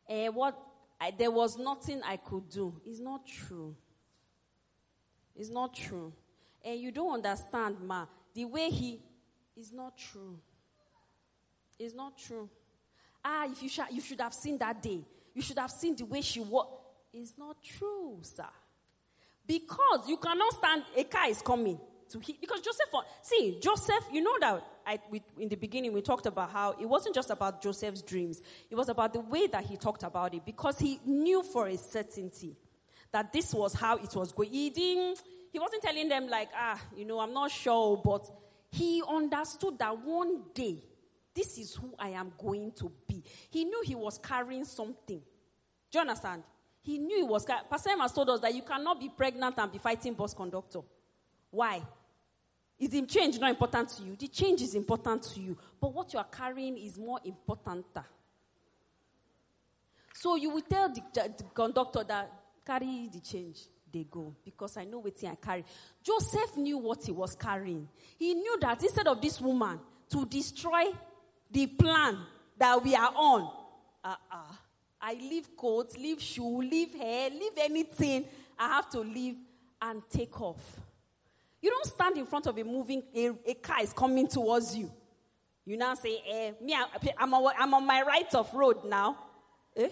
[0.09, 0.59] eh, what
[0.99, 3.77] I, there was nothing I could do is not true.
[5.37, 6.15] It's not true.
[6.65, 8.07] And you don't understand, ma.
[8.35, 9.03] The way he
[9.55, 10.39] is not true.
[11.79, 12.49] It's not true.
[13.23, 15.05] Ah, if you, sh- you should have seen that day.
[15.35, 16.67] You should have seen the way she was.
[17.13, 18.49] It's not true, sir.
[19.47, 21.79] Because you cannot stand, a car is coming
[22.09, 22.41] to hit.
[22.41, 22.89] Because Joseph,
[23.21, 26.87] see, Joseph, you know that I, we, in the beginning we talked about how it
[26.87, 30.47] wasn't just about Joseph's dreams, it was about the way that he talked about it
[30.47, 32.57] because he knew for a certainty
[33.13, 34.51] that this was how it was going.
[34.51, 35.23] He didn't,
[35.53, 38.31] he wasn't telling them like, ah, you know, I'm not sure, but
[38.71, 40.83] he understood that one day,
[41.35, 43.23] this is who I am going to be.
[43.51, 45.21] He knew he was carrying something.
[45.91, 46.45] Do you understand?
[46.81, 47.45] He knew he was.
[47.45, 50.81] Pastor Emma told us that you cannot be pregnant and be fighting bus conductor.
[51.51, 51.83] Why?
[52.79, 54.17] Is the change not important to you?
[54.17, 57.87] The change is important to you, but what you are carrying is more important.
[60.15, 62.31] So you will tell the, the conductor that
[62.65, 63.61] carry the change.
[63.91, 65.65] They go because I know what I carry.
[66.03, 67.89] Joseph knew what he was carrying.
[68.19, 70.85] He knew that instead of this woman to destroy
[71.51, 72.19] the plan
[72.59, 73.51] that we are on,
[74.05, 74.55] uh-uh.
[75.01, 78.25] I leave coat, leave shoe, leave hair, leave anything.
[78.59, 79.37] I have to leave
[79.81, 80.78] and take off.
[81.61, 84.91] You don't stand in front of a moving, a, a car is coming towards you.
[85.65, 86.75] You now say, eh, me,
[87.19, 89.19] I'm, I'm on my right of road now.
[89.77, 89.89] Eh?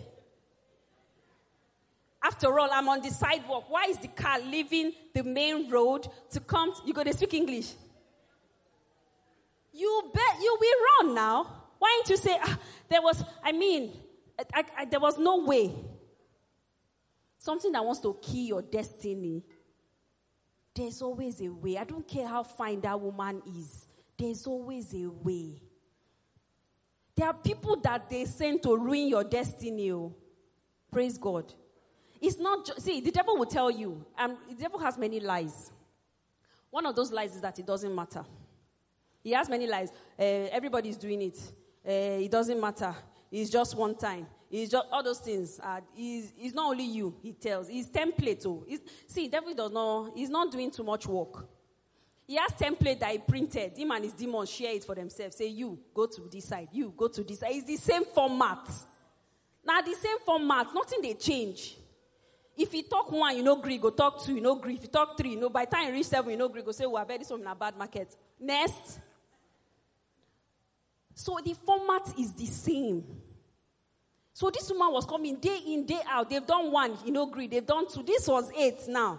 [2.22, 3.66] After all, I'm on the sidewalk.
[3.68, 6.72] Why is the car leaving the main road to come?
[6.72, 7.72] To, you go to speak English.
[9.72, 11.62] You bet you will run now.
[11.78, 13.92] Why don't you say, ah, there was, I mean,
[14.54, 15.74] I, I, there was no way.
[17.38, 19.44] Something that wants to kill your destiny.
[20.76, 21.78] There's always a way.
[21.78, 23.86] I don't care how fine that woman is.
[24.18, 25.62] There's always a way.
[27.14, 29.90] There are people that they send to ruin your destiny.
[29.90, 30.14] Oh.
[30.92, 31.50] Praise God.
[32.20, 35.72] It's not just, see, the devil will tell you, um, the devil has many lies.
[36.70, 38.24] One of those lies is that it doesn't matter.
[39.22, 39.90] He has many lies.
[40.18, 41.38] Uh, everybody's doing it.
[41.86, 42.94] Uh, it doesn't matter.
[43.32, 44.26] It's just one time.
[44.50, 45.58] It's just all those things.
[45.62, 47.68] Uh, it's, it's not only you, he tells.
[47.68, 48.46] It's template.
[48.46, 48.64] Oh.
[48.68, 51.46] It's, see, devil does not, he's not doing too much work.
[52.26, 53.76] He has template that he printed.
[53.76, 55.36] Him and his demons share it for themselves.
[55.36, 56.68] Say, you, go to this side.
[56.72, 57.52] You, go to this side.
[57.52, 58.68] It's the same format.
[59.64, 60.68] Now, the same format.
[60.74, 61.76] Nothing they change.
[62.56, 64.74] If you talk one, you know agree, go talk two, you know agree.
[64.74, 66.62] If you talk three, you know, by the time you reach seven, you know agree,
[66.62, 68.16] go say, well, I bet this one in a bad market.
[68.40, 68.98] Next.
[71.14, 73.04] So the format is the same.
[74.36, 76.28] So this woman was coming day in, day out.
[76.28, 77.46] They've done one, you know, agree.
[77.46, 78.02] They've done two.
[78.02, 79.18] This was eight now.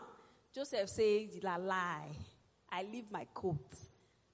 [0.54, 2.12] Joseph says, la lie.
[2.72, 3.66] I leave my coat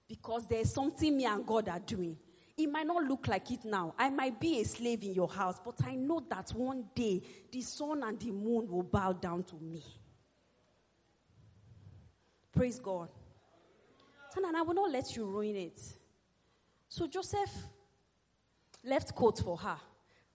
[0.09, 2.17] because there's something me and God are doing.
[2.57, 3.93] It might not look like it now.
[3.97, 7.61] I might be a slave in your house, but I know that one day the
[7.61, 9.81] sun and the moon will bow down to me.
[12.51, 13.07] Praise God.
[14.35, 15.79] And I will not let you ruin it.
[16.89, 17.55] So Joseph
[18.83, 19.77] left coat for her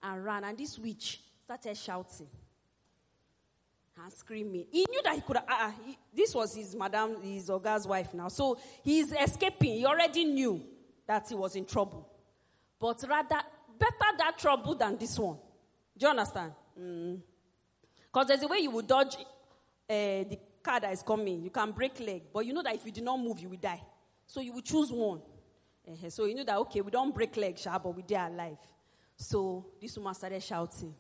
[0.03, 2.29] and ran, and this witch started shouting
[4.03, 4.67] and screaming.
[4.71, 5.37] He knew that he could.
[5.37, 8.29] Uh, he, this was his madam, his Oga's wife now.
[8.29, 9.75] So he's escaping.
[9.75, 10.63] He already knew
[11.07, 12.09] that he was in trouble.
[12.79, 13.41] But rather,
[13.79, 15.39] better that trouble than this one.
[15.97, 16.53] Do you understand?
[16.75, 18.29] Because mm.
[18.29, 19.25] there's a way you will dodge uh,
[19.89, 21.43] the car that is coming.
[21.43, 23.57] You can break leg, but you know that if you do not move, you will
[23.57, 23.83] die.
[24.27, 25.23] So you will choose one.
[25.87, 28.59] Uh, so you know that, okay, we don't break leg, but we die alive.
[29.19, 30.95] So this woman started shouting,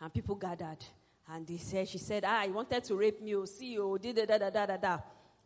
[0.00, 0.84] and people gathered.
[1.30, 4.12] And they said, she said, ah, he wanted to rape me, oh, see, oh, da
[4.12, 4.98] da da da da da.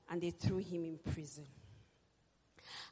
[0.08, 1.44] And they threw him in prison.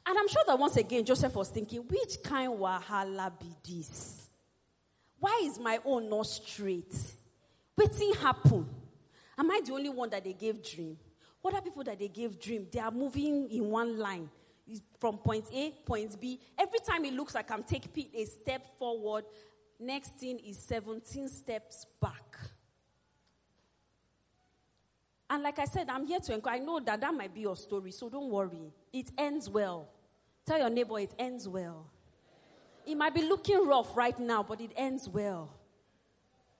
[0.05, 4.27] And I'm sure that once again, Joseph was thinking, which kind wahala be this?
[5.17, 6.93] Why is my own not straight?
[7.77, 8.67] Waiting happen.
[9.37, 10.97] Am I the only one that they gave dream?
[11.41, 12.67] What are people that they gave dream?
[12.69, 14.29] They are moving in one line
[14.99, 16.39] from point A, point B.
[16.57, 19.25] Every time it looks like I'm taking a step forward,
[19.79, 22.37] next thing is 17 steps back.
[25.29, 26.61] And like I said, I'm here to encourage.
[26.61, 28.73] I know that that might be your story, so don't worry.
[28.91, 29.87] It ends well.
[30.45, 31.85] Tell your neighbor it ends well.
[32.85, 35.49] It might be looking rough right now, but it ends well.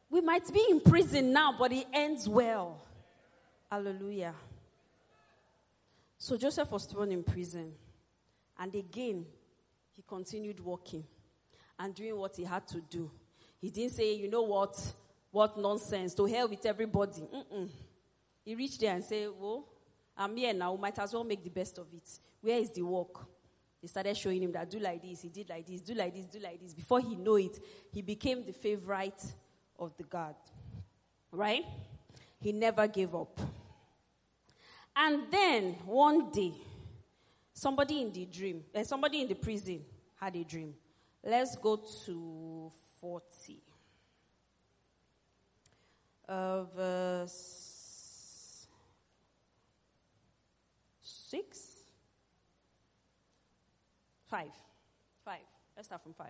[0.10, 2.82] We might be in prison now, but it ends well.
[3.70, 4.36] Hallelujah.
[6.18, 7.74] So Joseph was thrown in prison.
[8.62, 9.26] And again,
[9.96, 11.04] he continued working
[11.80, 13.10] and doing what he had to do.
[13.60, 14.80] He didn't say, you know what,
[15.32, 17.22] what nonsense, to hell with everybody.
[17.22, 17.70] Mm-mm.
[18.46, 19.66] He reached there and said, well,
[20.16, 22.08] I'm here now, might as well make the best of it.
[22.40, 23.26] Where is the work?
[23.82, 26.28] They started showing him that do like this, he did like this, do like this,
[26.28, 26.76] do like this.
[26.76, 27.58] Before he know it,
[27.92, 29.24] he became the favorite
[29.80, 30.36] of the God.
[31.32, 31.64] Right?
[32.40, 33.40] He never gave up.
[34.96, 36.54] And then one day,
[37.54, 39.82] somebody in the dream, uh, somebody in the prison
[40.20, 40.74] had a dream.
[41.24, 43.62] Let's go to 40.
[46.28, 47.72] Uh, verse
[51.02, 51.60] 6?
[54.30, 54.48] 5.
[55.26, 55.40] 5.
[55.76, 56.28] Let's start from 5.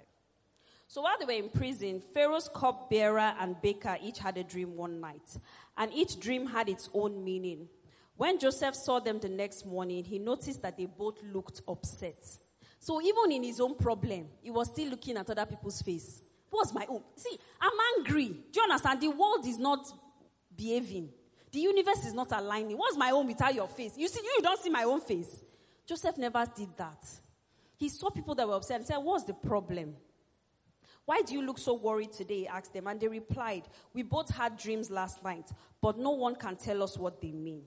[0.88, 5.00] So while they were in prison, Pharaoh's cupbearer and baker each had a dream one
[5.00, 5.38] night,
[5.78, 7.70] and each dream had its own meaning.
[8.22, 12.24] When Joseph saw them the next morning, he noticed that they both looked upset.
[12.78, 16.22] So even in his own problem, he was still looking at other people's face.
[16.52, 17.02] What's my own?
[17.16, 18.28] See, I'm angry.
[18.28, 19.02] Do you understand?
[19.02, 19.92] The world is not
[20.56, 21.10] behaving.
[21.52, 22.78] The universe is not aligning.
[22.78, 23.94] What's my own without your face?
[23.98, 25.42] You see, you don't see my own face.
[25.88, 27.04] Joseph never did that.
[27.76, 29.96] He saw people that were upset and said, What's the problem?
[31.06, 32.42] Why do you look so worried today?
[32.42, 32.86] He asked them.
[32.86, 33.64] And they replied,
[33.96, 35.50] We both had dreams last night,
[35.82, 37.64] but no one can tell us what they mean.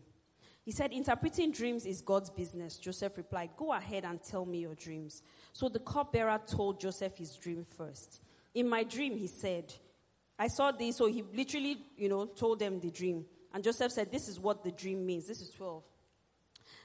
[0.64, 2.78] He said, Interpreting dreams is God's business.
[2.78, 5.22] Joseph replied, Go ahead and tell me your dreams.
[5.52, 8.20] So the cupbearer told Joseph his dream first.
[8.54, 9.72] In my dream, he said,
[10.38, 10.96] I saw this.
[10.96, 13.26] So he literally, you know, told them the dream.
[13.52, 15.26] And Joseph said, This is what the dream means.
[15.26, 15.82] This is 12.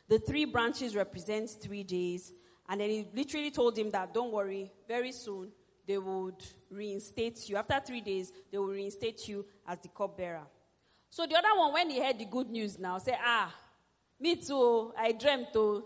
[0.10, 2.34] The three branches represent three days.
[2.68, 5.52] And then he literally told him that, Don't worry, very soon
[5.88, 7.56] they would reinstate you.
[7.56, 10.46] After three days, they will reinstate you as the cupbearer.
[11.10, 13.52] So the other one, when he heard the good news now, said, Ah,
[14.20, 14.94] me too.
[14.98, 15.86] I dreamt too.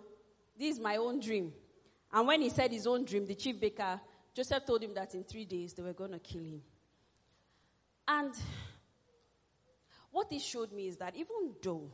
[0.57, 1.53] This is my own dream.
[2.11, 3.99] And when he said his own dream, the chief baker,
[4.33, 6.61] Joseph told him that in three days they were going to kill him.
[8.07, 8.33] And
[10.11, 11.89] what this showed me is that even though,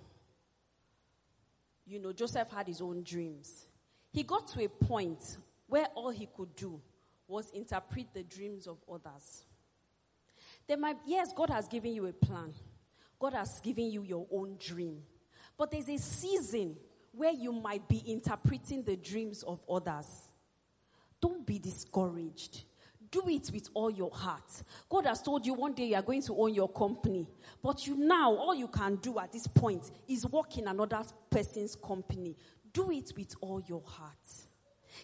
[1.86, 3.66] you know, Joseph had his own dreams,
[4.12, 6.82] he got to a point where all he could do
[7.28, 9.44] was interpret the dreams of others.
[10.68, 12.54] There might, yes, God has given you a plan.
[13.20, 15.02] God has given you your own dream.
[15.60, 16.78] But there's a season
[17.12, 20.08] where you might be interpreting the dreams of others.
[21.20, 22.64] Don't be discouraged.
[23.12, 24.50] Do it with all your heart.
[24.88, 27.28] God has told you one day you are going to own your company.
[27.62, 31.76] But you now, all you can do at this point is work in another person's
[31.76, 32.38] company.
[32.72, 34.14] Do it with all your heart.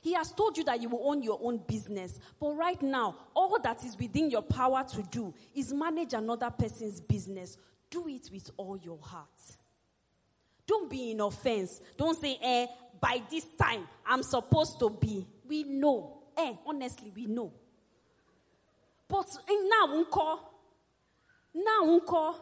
[0.02, 2.18] He has told you that you will own your own business.
[2.40, 7.02] But right now, all that is within your power to do is manage another person's
[7.02, 7.58] business.
[7.90, 9.28] Do it with all your heart.
[10.68, 11.80] Don't be in offense.
[11.98, 12.66] Don't say, eh,
[13.00, 15.28] by this time, I'm supposed to be.
[15.48, 16.24] We know.
[16.38, 17.54] Eh, honestly, we know.
[19.08, 20.40] But eh, now, unko,
[21.54, 22.36] now, unko,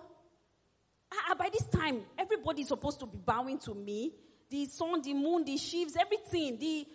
[1.12, 4.14] ah, by this time, everybody's supposed to be bowing to me.
[4.50, 6.58] The sun, the moon, the sheaves, everything.
[6.58, 6.88] The,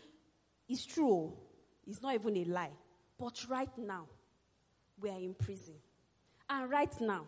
[0.69, 1.33] it's true.
[1.87, 2.71] It's not even a lie.
[3.19, 4.07] But right now,
[5.01, 5.75] we are in prison.
[6.49, 7.27] And right now,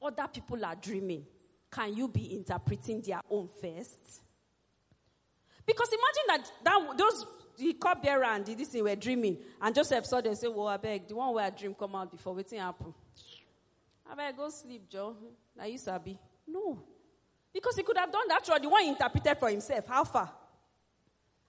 [0.00, 1.26] other people are dreaming
[1.72, 4.20] can you be interpreting their own first?
[5.64, 10.04] Because imagine that, that those the cupbearer and the, this thing were dreaming, and Joseph
[10.06, 12.58] saw them say, "Well, I beg, the one where I dream come out before waiting
[12.58, 12.92] happen.
[14.10, 15.16] I beg, go sleep, Joe.
[15.56, 16.18] Now you sabi.
[16.46, 16.82] No,
[17.52, 18.44] because he could have done that.
[18.44, 19.86] The one interpreted for himself.
[19.86, 20.30] How far?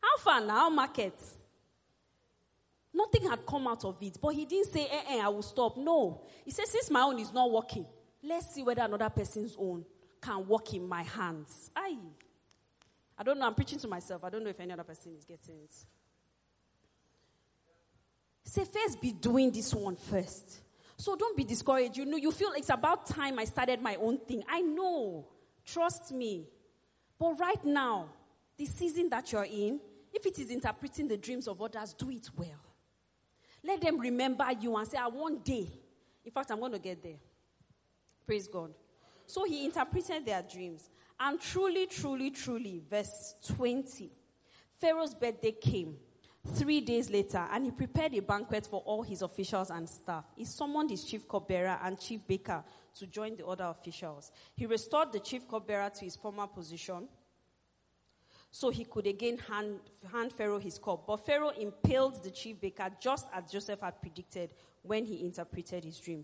[0.02, 0.70] How far now?
[0.70, 1.20] Market.
[2.94, 5.76] Nothing had come out of it, but he didn't say, eh, eh, I will stop.
[5.78, 6.22] No.
[6.46, 7.88] He said, since my own is not working,
[8.22, 9.84] let's see whether another person's own
[10.24, 11.70] can work in my hands.
[11.76, 11.98] I,
[13.18, 13.46] I don't know.
[13.46, 14.24] I'm preaching to myself.
[14.24, 15.76] I don't know if any other person is getting it.
[18.46, 20.60] Say, first be doing this one first.
[20.98, 21.98] So don't be discouraged.
[21.98, 24.44] You know, you feel it's about time I started my own thing.
[24.48, 25.28] I know.
[25.66, 26.48] Trust me.
[27.18, 28.10] But right now,
[28.58, 29.80] the season that you're in,
[30.14, 32.50] if it is interpreting the dreams of others, do it well.
[33.64, 35.72] Let them remember you and say, I one day.
[36.26, 37.20] In fact, I'm going to get there.
[38.26, 38.74] Praise God.
[39.26, 40.90] So he interpreted their dreams.
[41.20, 44.12] And truly, truly, truly, verse 20,
[44.80, 45.96] Pharaoh's birthday came
[46.56, 50.26] three days later, and he prepared a banquet for all his officials and staff.
[50.36, 52.64] He summoned his chief cupbearer and chief baker
[52.96, 54.32] to join the other officials.
[54.56, 57.08] He restored the chief cupbearer to his former position
[58.52, 59.80] so he could again hand,
[60.12, 61.08] hand Pharaoh his cup.
[61.08, 64.52] But Pharaoh impaled the chief baker just as Joseph had predicted
[64.84, 66.24] when he interpreted his dream.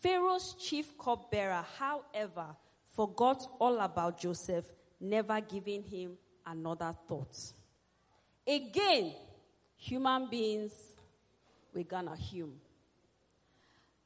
[0.00, 2.46] Pharaoh's chief cupbearer, however,
[2.94, 4.64] forgot all about Joseph,
[5.00, 7.36] never giving him another thought.
[8.46, 9.14] Again,
[9.76, 10.72] human beings,
[11.74, 12.60] we're gonna hume.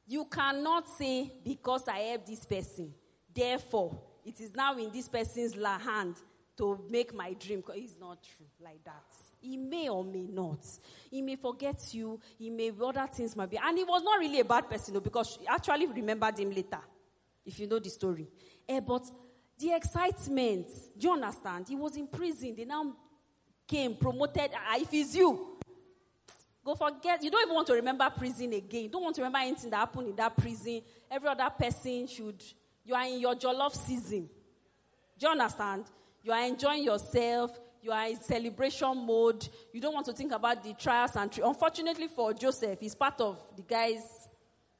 [0.05, 2.93] You cannot say, because I helped this person,
[3.33, 6.15] therefore, it is now in this person's hand
[6.57, 7.63] to make my dream.
[7.73, 9.05] It's not true like that.
[9.43, 10.65] He may or may not.
[11.11, 12.17] He may forget you.
[12.39, 13.57] He may, other things might be.
[13.57, 16.79] And he was not really a bad person, though, because she actually remembered him later,
[17.45, 18.29] if you know the story.
[18.69, 19.03] Eh, but
[19.59, 20.67] the excitement,
[20.97, 21.67] do you understand?
[21.67, 22.55] He was in prison.
[22.55, 22.95] They now
[23.67, 24.51] came, promoted.
[24.55, 25.57] Ah, if it's you,
[26.63, 27.21] go forget.
[27.21, 28.83] You don't even want to remember prison again.
[28.83, 30.81] You don't want to remember anything that happened in that prison.
[31.11, 32.41] Every other person should.
[32.85, 34.29] You are in your jollof season.
[35.19, 35.83] Do you understand?
[36.23, 39.47] You are enjoying yourself you are in celebration mode.
[39.71, 43.19] You don't want to think about the trials and tri- unfortunately for Joseph, he's part
[43.21, 44.27] of the guy's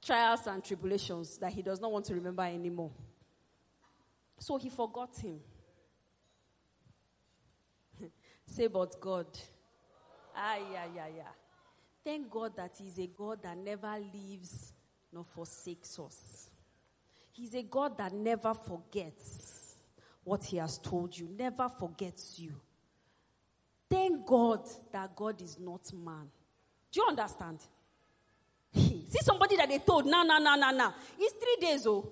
[0.01, 2.91] trials and tribulations that he does not want to remember anymore.
[4.39, 5.39] So he forgot him.
[8.45, 9.27] Say, but God.
[10.35, 11.23] Ah, yeah, yeah, yeah.
[12.03, 14.73] Thank God that He's a God that never leaves
[15.11, 16.49] nor forsakes us.
[17.31, 19.75] He's a God that never forgets
[20.23, 22.53] what He has told you, never forgets you.
[24.25, 26.27] God that God is not man.
[26.91, 27.59] Do you understand?
[28.73, 30.93] See somebody that they told, no, no, no, no, no.
[31.19, 32.11] It's three days, oh.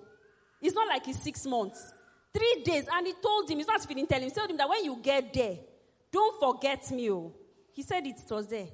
[0.62, 1.94] It's not like it's six months.
[2.34, 2.86] Three days.
[2.92, 4.98] And he told him, he's not feeling telling him, he told him that when you
[5.02, 5.58] get there,
[6.12, 7.34] don't forget me, oh.
[7.74, 8.68] He said it was there.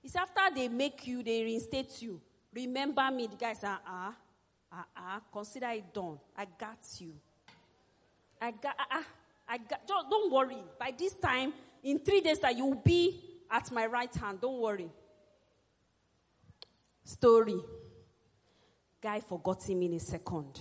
[0.00, 2.20] He said, after they make you, they reinstate you.
[2.54, 3.26] Remember me.
[3.26, 4.14] The guy said, ah,
[4.72, 6.18] ah, ah, consider it done.
[6.36, 7.12] I got you.
[8.40, 9.04] I got, ah, ah,
[9.48, 10.62] I got, don't worry.
[10.78, 11.52] By this time,
[11.82, 13.20] in three days that you will be
[13.50, 14.40] at my right hand.
[14.40, 14.90] Don't worry.
[17.04, 17.60] Story.
[19.00, 20.60] Guy forgot him in a second.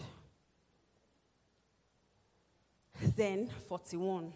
[3.16, 4.32] Then 41,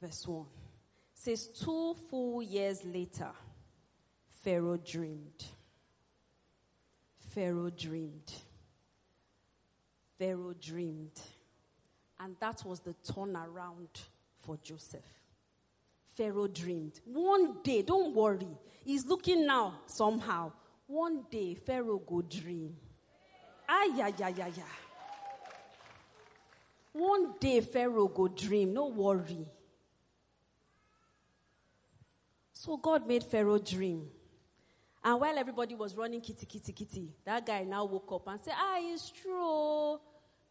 [0.00, 0.46] verse 1
[1.14, 3.30] says, Two full years later,
[4.42, 5.44] Pharaoh dreamed.
[7.34, 8.32] Pharaoh dreamed.
[10.18, 11.20] Pharaoh dreamed.
[12.20, 13.88] And that was the turnaround
[14.44, 15.00] for Joseph.
[16.16, 17.00] Pharaoh dreamed.
[17.04, 18.58] One day, don't worry.
[18.84, 20.52] He's looking now somehow.
[20.86, 22.76] One day, Pharaoh go dream.
[23.68, 24.62] Ay, ay, ay, ay, ay.
[26.92, 28.74] One day, Pharaoh go dream.
[28.74, 29.46] No worry.
[32.52, 34.06] So God made Pharaoh dream.
[35.02, 38.54] And while everybody was running kitty, kitty, kitty, that guy now woke up and said,
[38.56, 39.98] Ah, it's true.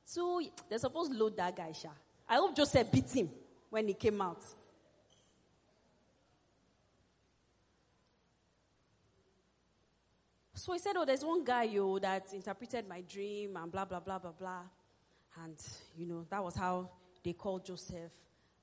[0.03, 1.89] So they're supposed to load that guy, Sha.
[2.27, 3.29] I hope Joseph beat him
[3.72, 4.43] when he came out.
[10.53, 13.99] So he said, Oh, there's one guy, yo, that interpreted my dream and blah, blah,
[13.99, 14.61] blah, blah, blah.
[15.43, 15.57] And,
[15.97, 16.91] you know, that was how
[17.24, 18.11] they called Joseph.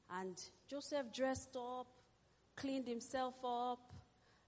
[0.08, 0.40] And
[0.70, 1.88] Joseph dressed up,
[2.54, 3.80] cleaned himself up,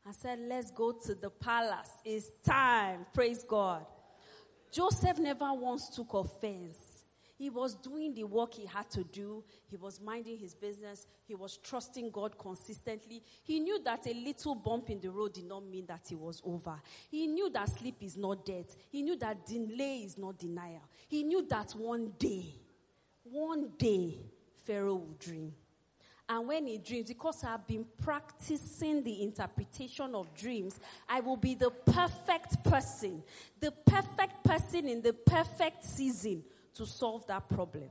[0.04, 1.90] and said, Let's go to the palace.
[2.04, 3.06] It's time.
[3.12, 3.84] Praise God.
[4.70, 6.89] Joseph never once took offense
[7.41, 9.43] he was doing the work he had to do.
[9.70, 11.07] He was minding his business.
[11.26, 13.22] He was trusting God consistently.
[13.43, 16.43] He knew that a little bump in the road did not mean that it was
[16.45, 16.78] over.
[17.11, 18.76] He knew that sleep is not death.
[18.91, 20.82] He knew that delay is not denial.
[21.09, 22.57] He knew that one day,
[23.22, 24.18] one day,
[24.66, 25.55] Pharaoh will dream.
[26.28, 30.78] And when he dreams, because I've been practicing the interpretation of dreams,
[31.09, 33.22] I will be the perfect person,
[33.59, 37.90] the perfect person in the perfect season to solve that problem.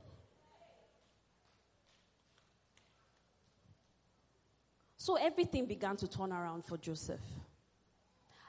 [4.96, 7.20] So everything began to turn around for Joseph.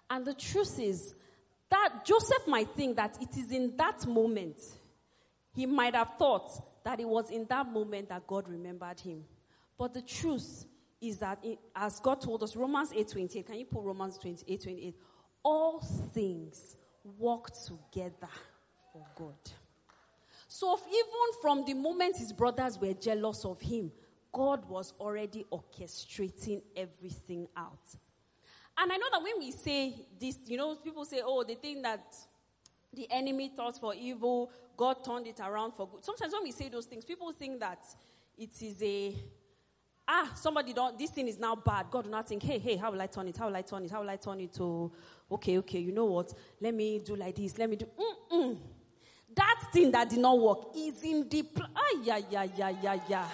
[0.10, 1.16] And the truth is
[1.70, 4.58] that Joseph might think that it is in that moment,
[5.56, 6.52] he might have thought
[6.84, 9.24] that it was in that moment that God remembered him.
[9.78, 10.66] But the truth
[11.00, 11.44] is that
[11.76, 14.96] as God told us, Romans 8:28, can you put Romans 28, 28?
[15.44, 15.80] All
[16.14, 16.76] things
[17.18, 18.30] work together
[18.92, 19.61] for good.
[20.54, 23.90] So even from the moment his brothers were jealous of him,
[24.34, 27.80] God was already orchestrating everything out.
[28.78, 31.84] And I know that when we say this, you know, people say, oh, they think
[31.84, 32.04] that
[32.94, 36.04] the enemy thought for evil, God turned it around for good.
[36.04, 37.86] Sometimes when we say those things, people think that
[38.38, 39.16] it is a
[40.06, 41.86] ah, somebody don't this thing is now bad.
[41.90, 43.38] God not think, hey, hey, how will I turn it?
[43.38, 43.92] How will I turn it?
[43.92, 44.92] How will I turn it to
[45.32, 46.34] okay, okay, you know what?
[46.60, 47.58] Let me do like this.
[47.58, 48.58] Let me do mm-mm.
[49.36, 51.44] That thing that did not work is in the.
[51.44, 53.28] Pl- ah, yeah, yeah, yeah, yeah, yeah.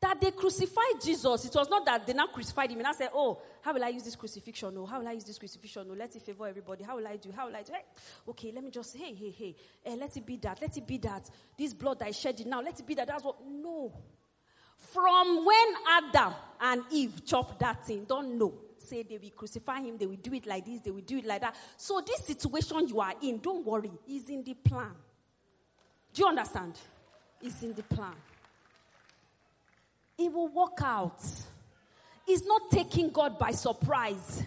[0.00, 1.44] that they crucified Jesus.
[1.44, 3.88] It was not that they now crucified him and I said, Oh, how will I
[3.88, 4.74] use this crucifixion?
[4.74, 5.88] No, how will I use this crucifixion?
[5.88, 6.84] No, let it favor everybody.
[6.84, 7.32] How will I do?
[7.32, 7.72] How will I do?
[7.72, 7.84] Hey,
[8.28, 10.60] okay, let me just hey, hey, hey, eh, let it be that.
[10.60, 11.28] Let it be that.
[11.58, 12.62] This blood that I shed now.
[12.62, 13.08] Let it be that.
[13.08, 13.36] That's what.
[13.46, 13.92] No.
[14.76, 18.54] From when Adam and Eve chopped that thing, don't know.
[18.80, 21.26] Say they will crucify him, they will do it like this, they will do it
[21.26, 21.54] like that.
[21.76, 24.92] So this situation you are in, don't worry, is in the plan.
[26.14, 26.78] Do you understand?
[27.42, 28.14] It's in the plan.
[30.16, 31.22] It will work out.
[32.26, 34.42] It's not taking God by surprise.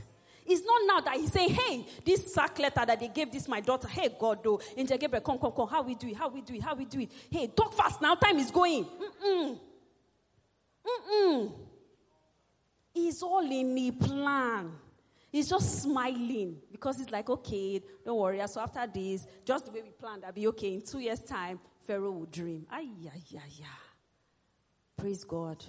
[0.45, 3.61] It's not now that he's saying, hey, this sack letter that they gave this my
[3.61, 6.41] daughter, hey, God, though, Angel Gabriel, come, come, come, how we do it, how we
[6.41, 7.11] do it, how we do it.
[7.29, 8.83] Hey, talk fast now, time is going.
[8.85, 9.59] Mm-mm.
[10.85, 11.51] Mm-mm.
[12.93, 14.71] It's all in the plan.
[15.31, 18.41] He's just smiling because he's like, okay, don't worry.
[18.47, 20.73] So after this, just the way we planned, I'll be okay.
[20.73, 22.65] In two years' time, Pharaoh will dream.
[22.69, 23.65] Ay, ay, ay, ay.
[24.97, 25.63] Praise God.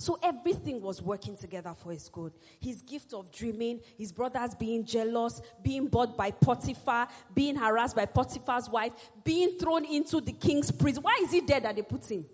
[0.00, 2.32] So everything was working together for his good.
[2.60, 8.06] His gift of dreaming, his brothers being jealous, being bought by Potiphar, being harassed by
[8.06, 8.92] Potiphar's wife,
[9.24, 11.02] being thrown into the king's prison.
[11.02, 12.24] Why is he there that they put him?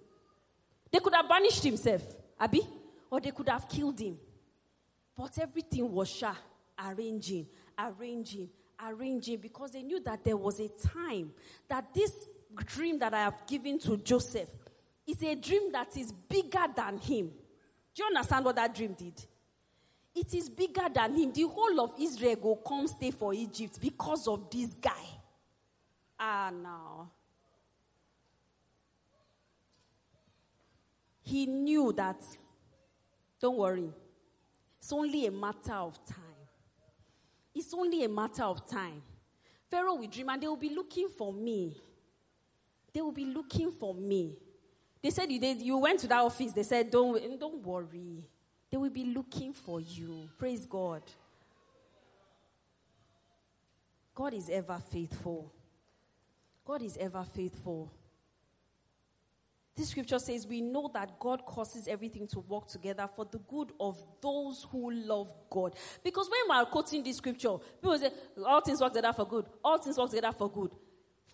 [0.92, 2.02] They could have banished himself,
[2.38, 2.60] Abby,
[3.14, 4.18] or they could have killed him.
[5.16, 6.24] But everything was
[6.84, 7.46] arranging,
[7.78, 8.48] arranging,
[8.84, 11.30] arranging, because they knew that there was a time
[11.68, 12.12] that this
[12.66, 14.48] dream that I have given to Joseph
[15.06, 17.30] is a dream that is bigger than him.
[17.94, 19.24] Do you understand what that dream did?
[20.12, 21.32] It is bigger than him.
[21.32, 24.90] The whole of Israel will come stay for Egypt because of this guy.
[26.18, 27.10] Ah, now.
[31.22, 32.20] He knew that,
[33.44, 33.92] don't worry,
[34.78, 36.16] it's only a matter of time.
[37.54, 39.02] It's only a matter of time.
[39.70, 41.76] Pharaoh will dream and they will be looking for me.
[42.90, 44.38] They will be looking for me.
[45.02, 46.54] They said you, did, you went to that office.
[46.54, 48.26] They said, don't, don't worry.
[48.70, 50.30] They will be looking for you.
[50.38, 51.02] Praise God.
[54.14, 55.52] God is ever faithful.
[56.64, 57.92] God is ever faithful.
[59.76, 63.72] This scripture says, We know that God causes everything to work together for the good
[63.80, 65.74] of those who love God.
[66.02, 68.10] Because when we are quoting this scripture, people say,
[68.44, 69.46] All things work together for good.
[69.64, 70.70] All things work together for good.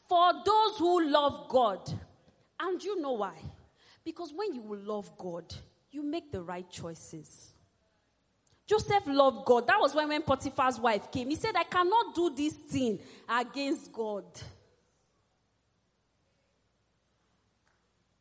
[0.09, 1.81] For those who love God.
[2.59, 3.35] And you know why?
[4.05, 5.55] Because when you love God,
[5.91, 7.51] you make the right choices.
[8.67, 9.67] Joseph loved God.
[9.67, 11.29] That was when, when Potiphar's wife came.
[11.29, 14.25] He said, I cannot do this thing against God.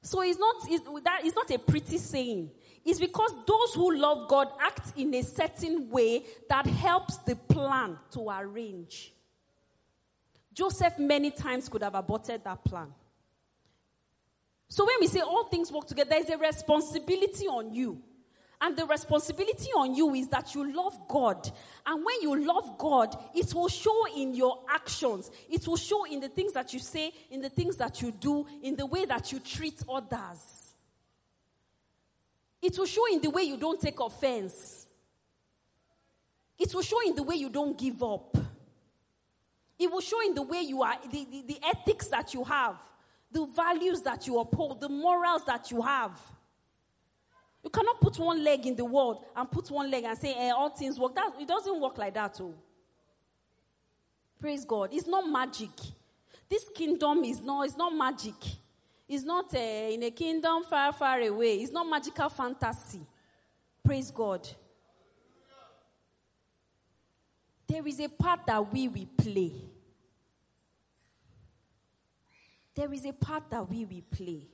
[0.01, 2.51] So it's not, it's, that, it's not a pretty saying.
[2.85, 7.97] It's because those who love God act in a certain way that helps the plan
[8.11, 9.13] to arrange.
[10.53, 12.87] Joseph many times could have aborted that plan.
[14.69, 18.01] So when we say all things work together, there is a responsibility on you.
[18.61, 21.49] And the responsibility on you is that you love God.
[21.85, 25.31] And when you love God, it will show in your actions.
[25.49, 28.45] It will show in the things that you say, in the things that you do,
[28.61, 30.73] in the way that you treat others.
[32.61, 34.87] It will show in the way you don't take offense.
[36.57, 38.37] It will show in the way you don't give up.
[39.77, 42.75] It will show in the way you are, the, the, the ethics that you have
[43.31, 46.19] the values that you uphold, the morals that you have.
[47.63, 50.51] You cannot put one leg in the world and put one leg and say, eh,
[50.51, 51.15] all things work.
[51.15, 52.39] That, it doesn't work like that.
[52.41, 52.53] Oh.
[54.39, 54.89] Praise God.
[54.93, 55.71] It's not magic.
[56.49, 58.35] This kingdom is not, it's not magic.
[59.07, 61.55] It's not uh, in a kingdom far, far away.
[61.55, 63.01] It's not magical fantasy.
[63.83, 64.47] Praise God.
[67.67, 69.51] There is a part that we will play.
[72.79, 74.47] there is a part that we will play.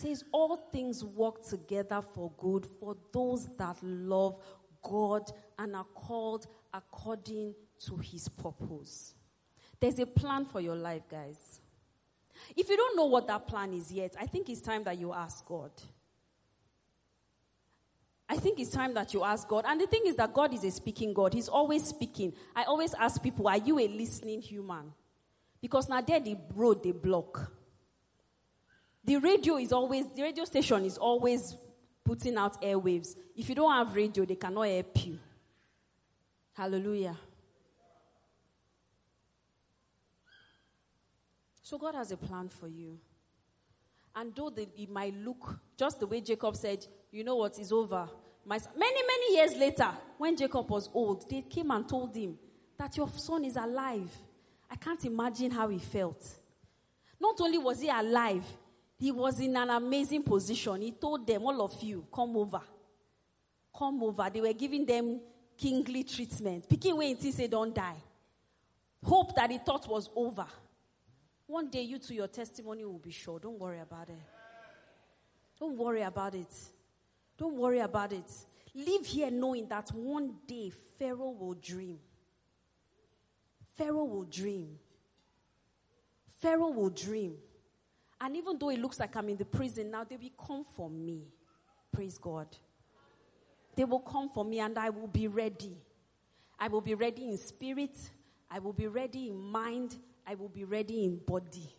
[0.00, 4.36] Says all things work together for good for those that love
[4.80, 5.28] God
[5.58, 7.52] and are called according
[7.84, 9.16] to his purpose.
[9.80, 11.60] There's a plan for your life, guys.
[12.56, 15.12] If you don't know what that plan is yet, I think it's time that you
[15.12, 15.72] ask God.
[18.28, 19.64] I think it's time that you ask God.
[19.66, 21.34] And the thing is that God is a speaking God.
[21.34, 22.34] He's always speaking.
[22.54, 24.92] I always ask people, are you a listening human?
[25.60, 27.57] Because now there the road they block.
[29.04, 31.56] The radio is always, the radio station is always
[32.04, 33.16] putting out airwaves.
[33.36, 35.18] If you don't have radio, they cannot help you.
[36.52, 37.16] Hallelujah.
[41.62, 42.98] So God has a plan for you.
[44.16, 47.70] And though the, it might look just the way Jacob said, you know what, is
[47.70, 48.08] over.
[48.44, 52.38] My, many, many years later, when Jacob was old, they came and told him
[52.78, 54.10] that your son is alive.
[54.70, 56.26] I can't imagine how he felt.
[57.20, 58.44] Not only was he alive,
[58.98, 60.80] He was in an amazing position.
[60.80, 62.60] He told them, All of you, come over.
[63.76, 64.28] Come over.
[64.28, 65.20] They were giving them
[65.56, 66.68] kingly treatment.
[66.68, 68.02] Picking way until say, Don't die.
[69.04, 70.46] Hope that he thought was over.
[71.46, 73.38] One day, you to your testimony will be sure.
[73.38, 74.18] Don't worry about it.
[75.58, 76.54] Don't worry about it.
[77.38, 78.30] Don't worry about it.
[78.74, 81.98] Live here knowing that one day Pharaoh will dream.
[83.76, 84.78] Pharaoh will dream.
[86.40, 87.36] Pharaoh will dream.
[88.20, 90.90] And even though it looks like I'm in the prison now, they will come for
[90.90, 91.22] me.
[91.92, 92.48] Praise God.
[93.76, 95.76] They will come for me and I will be ready.
[96.58, 97.96] I will be ready in spirit.
[98.50, 99.96] I will be ready in mind.
[100.26, 101.72] I will be ready in body.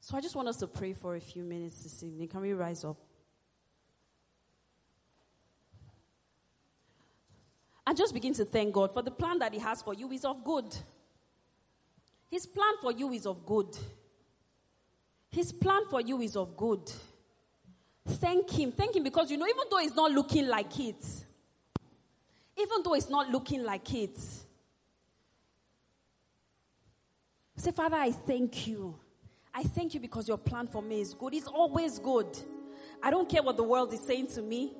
[0.00, 2.28] So I just want us to pray for a few minutes this evening.
[2.28, 2.98] Can we rise up?
[7.86, 10.24] And just begin to thank God for the plan that He has for you is
[10.26, 10.76] of good.
[12.34, 13.68] His plan for you is of good.
[15.30, 16.80] His plan for you is of good.
[18.08, 18.72] Thank Him.
[18.72, 20.96] Thank Him because you know, even though it's not looking like it,
[22.58, 24.18] even though it's not looking like it,
[27.56, 28.98] say, Father, I thank you.
[29.54, 31.34] I thank you because your plan for me is good.
[31.34, 32.36] It's always good.
[33.00, 34.72] I don't care what the world is saying to me.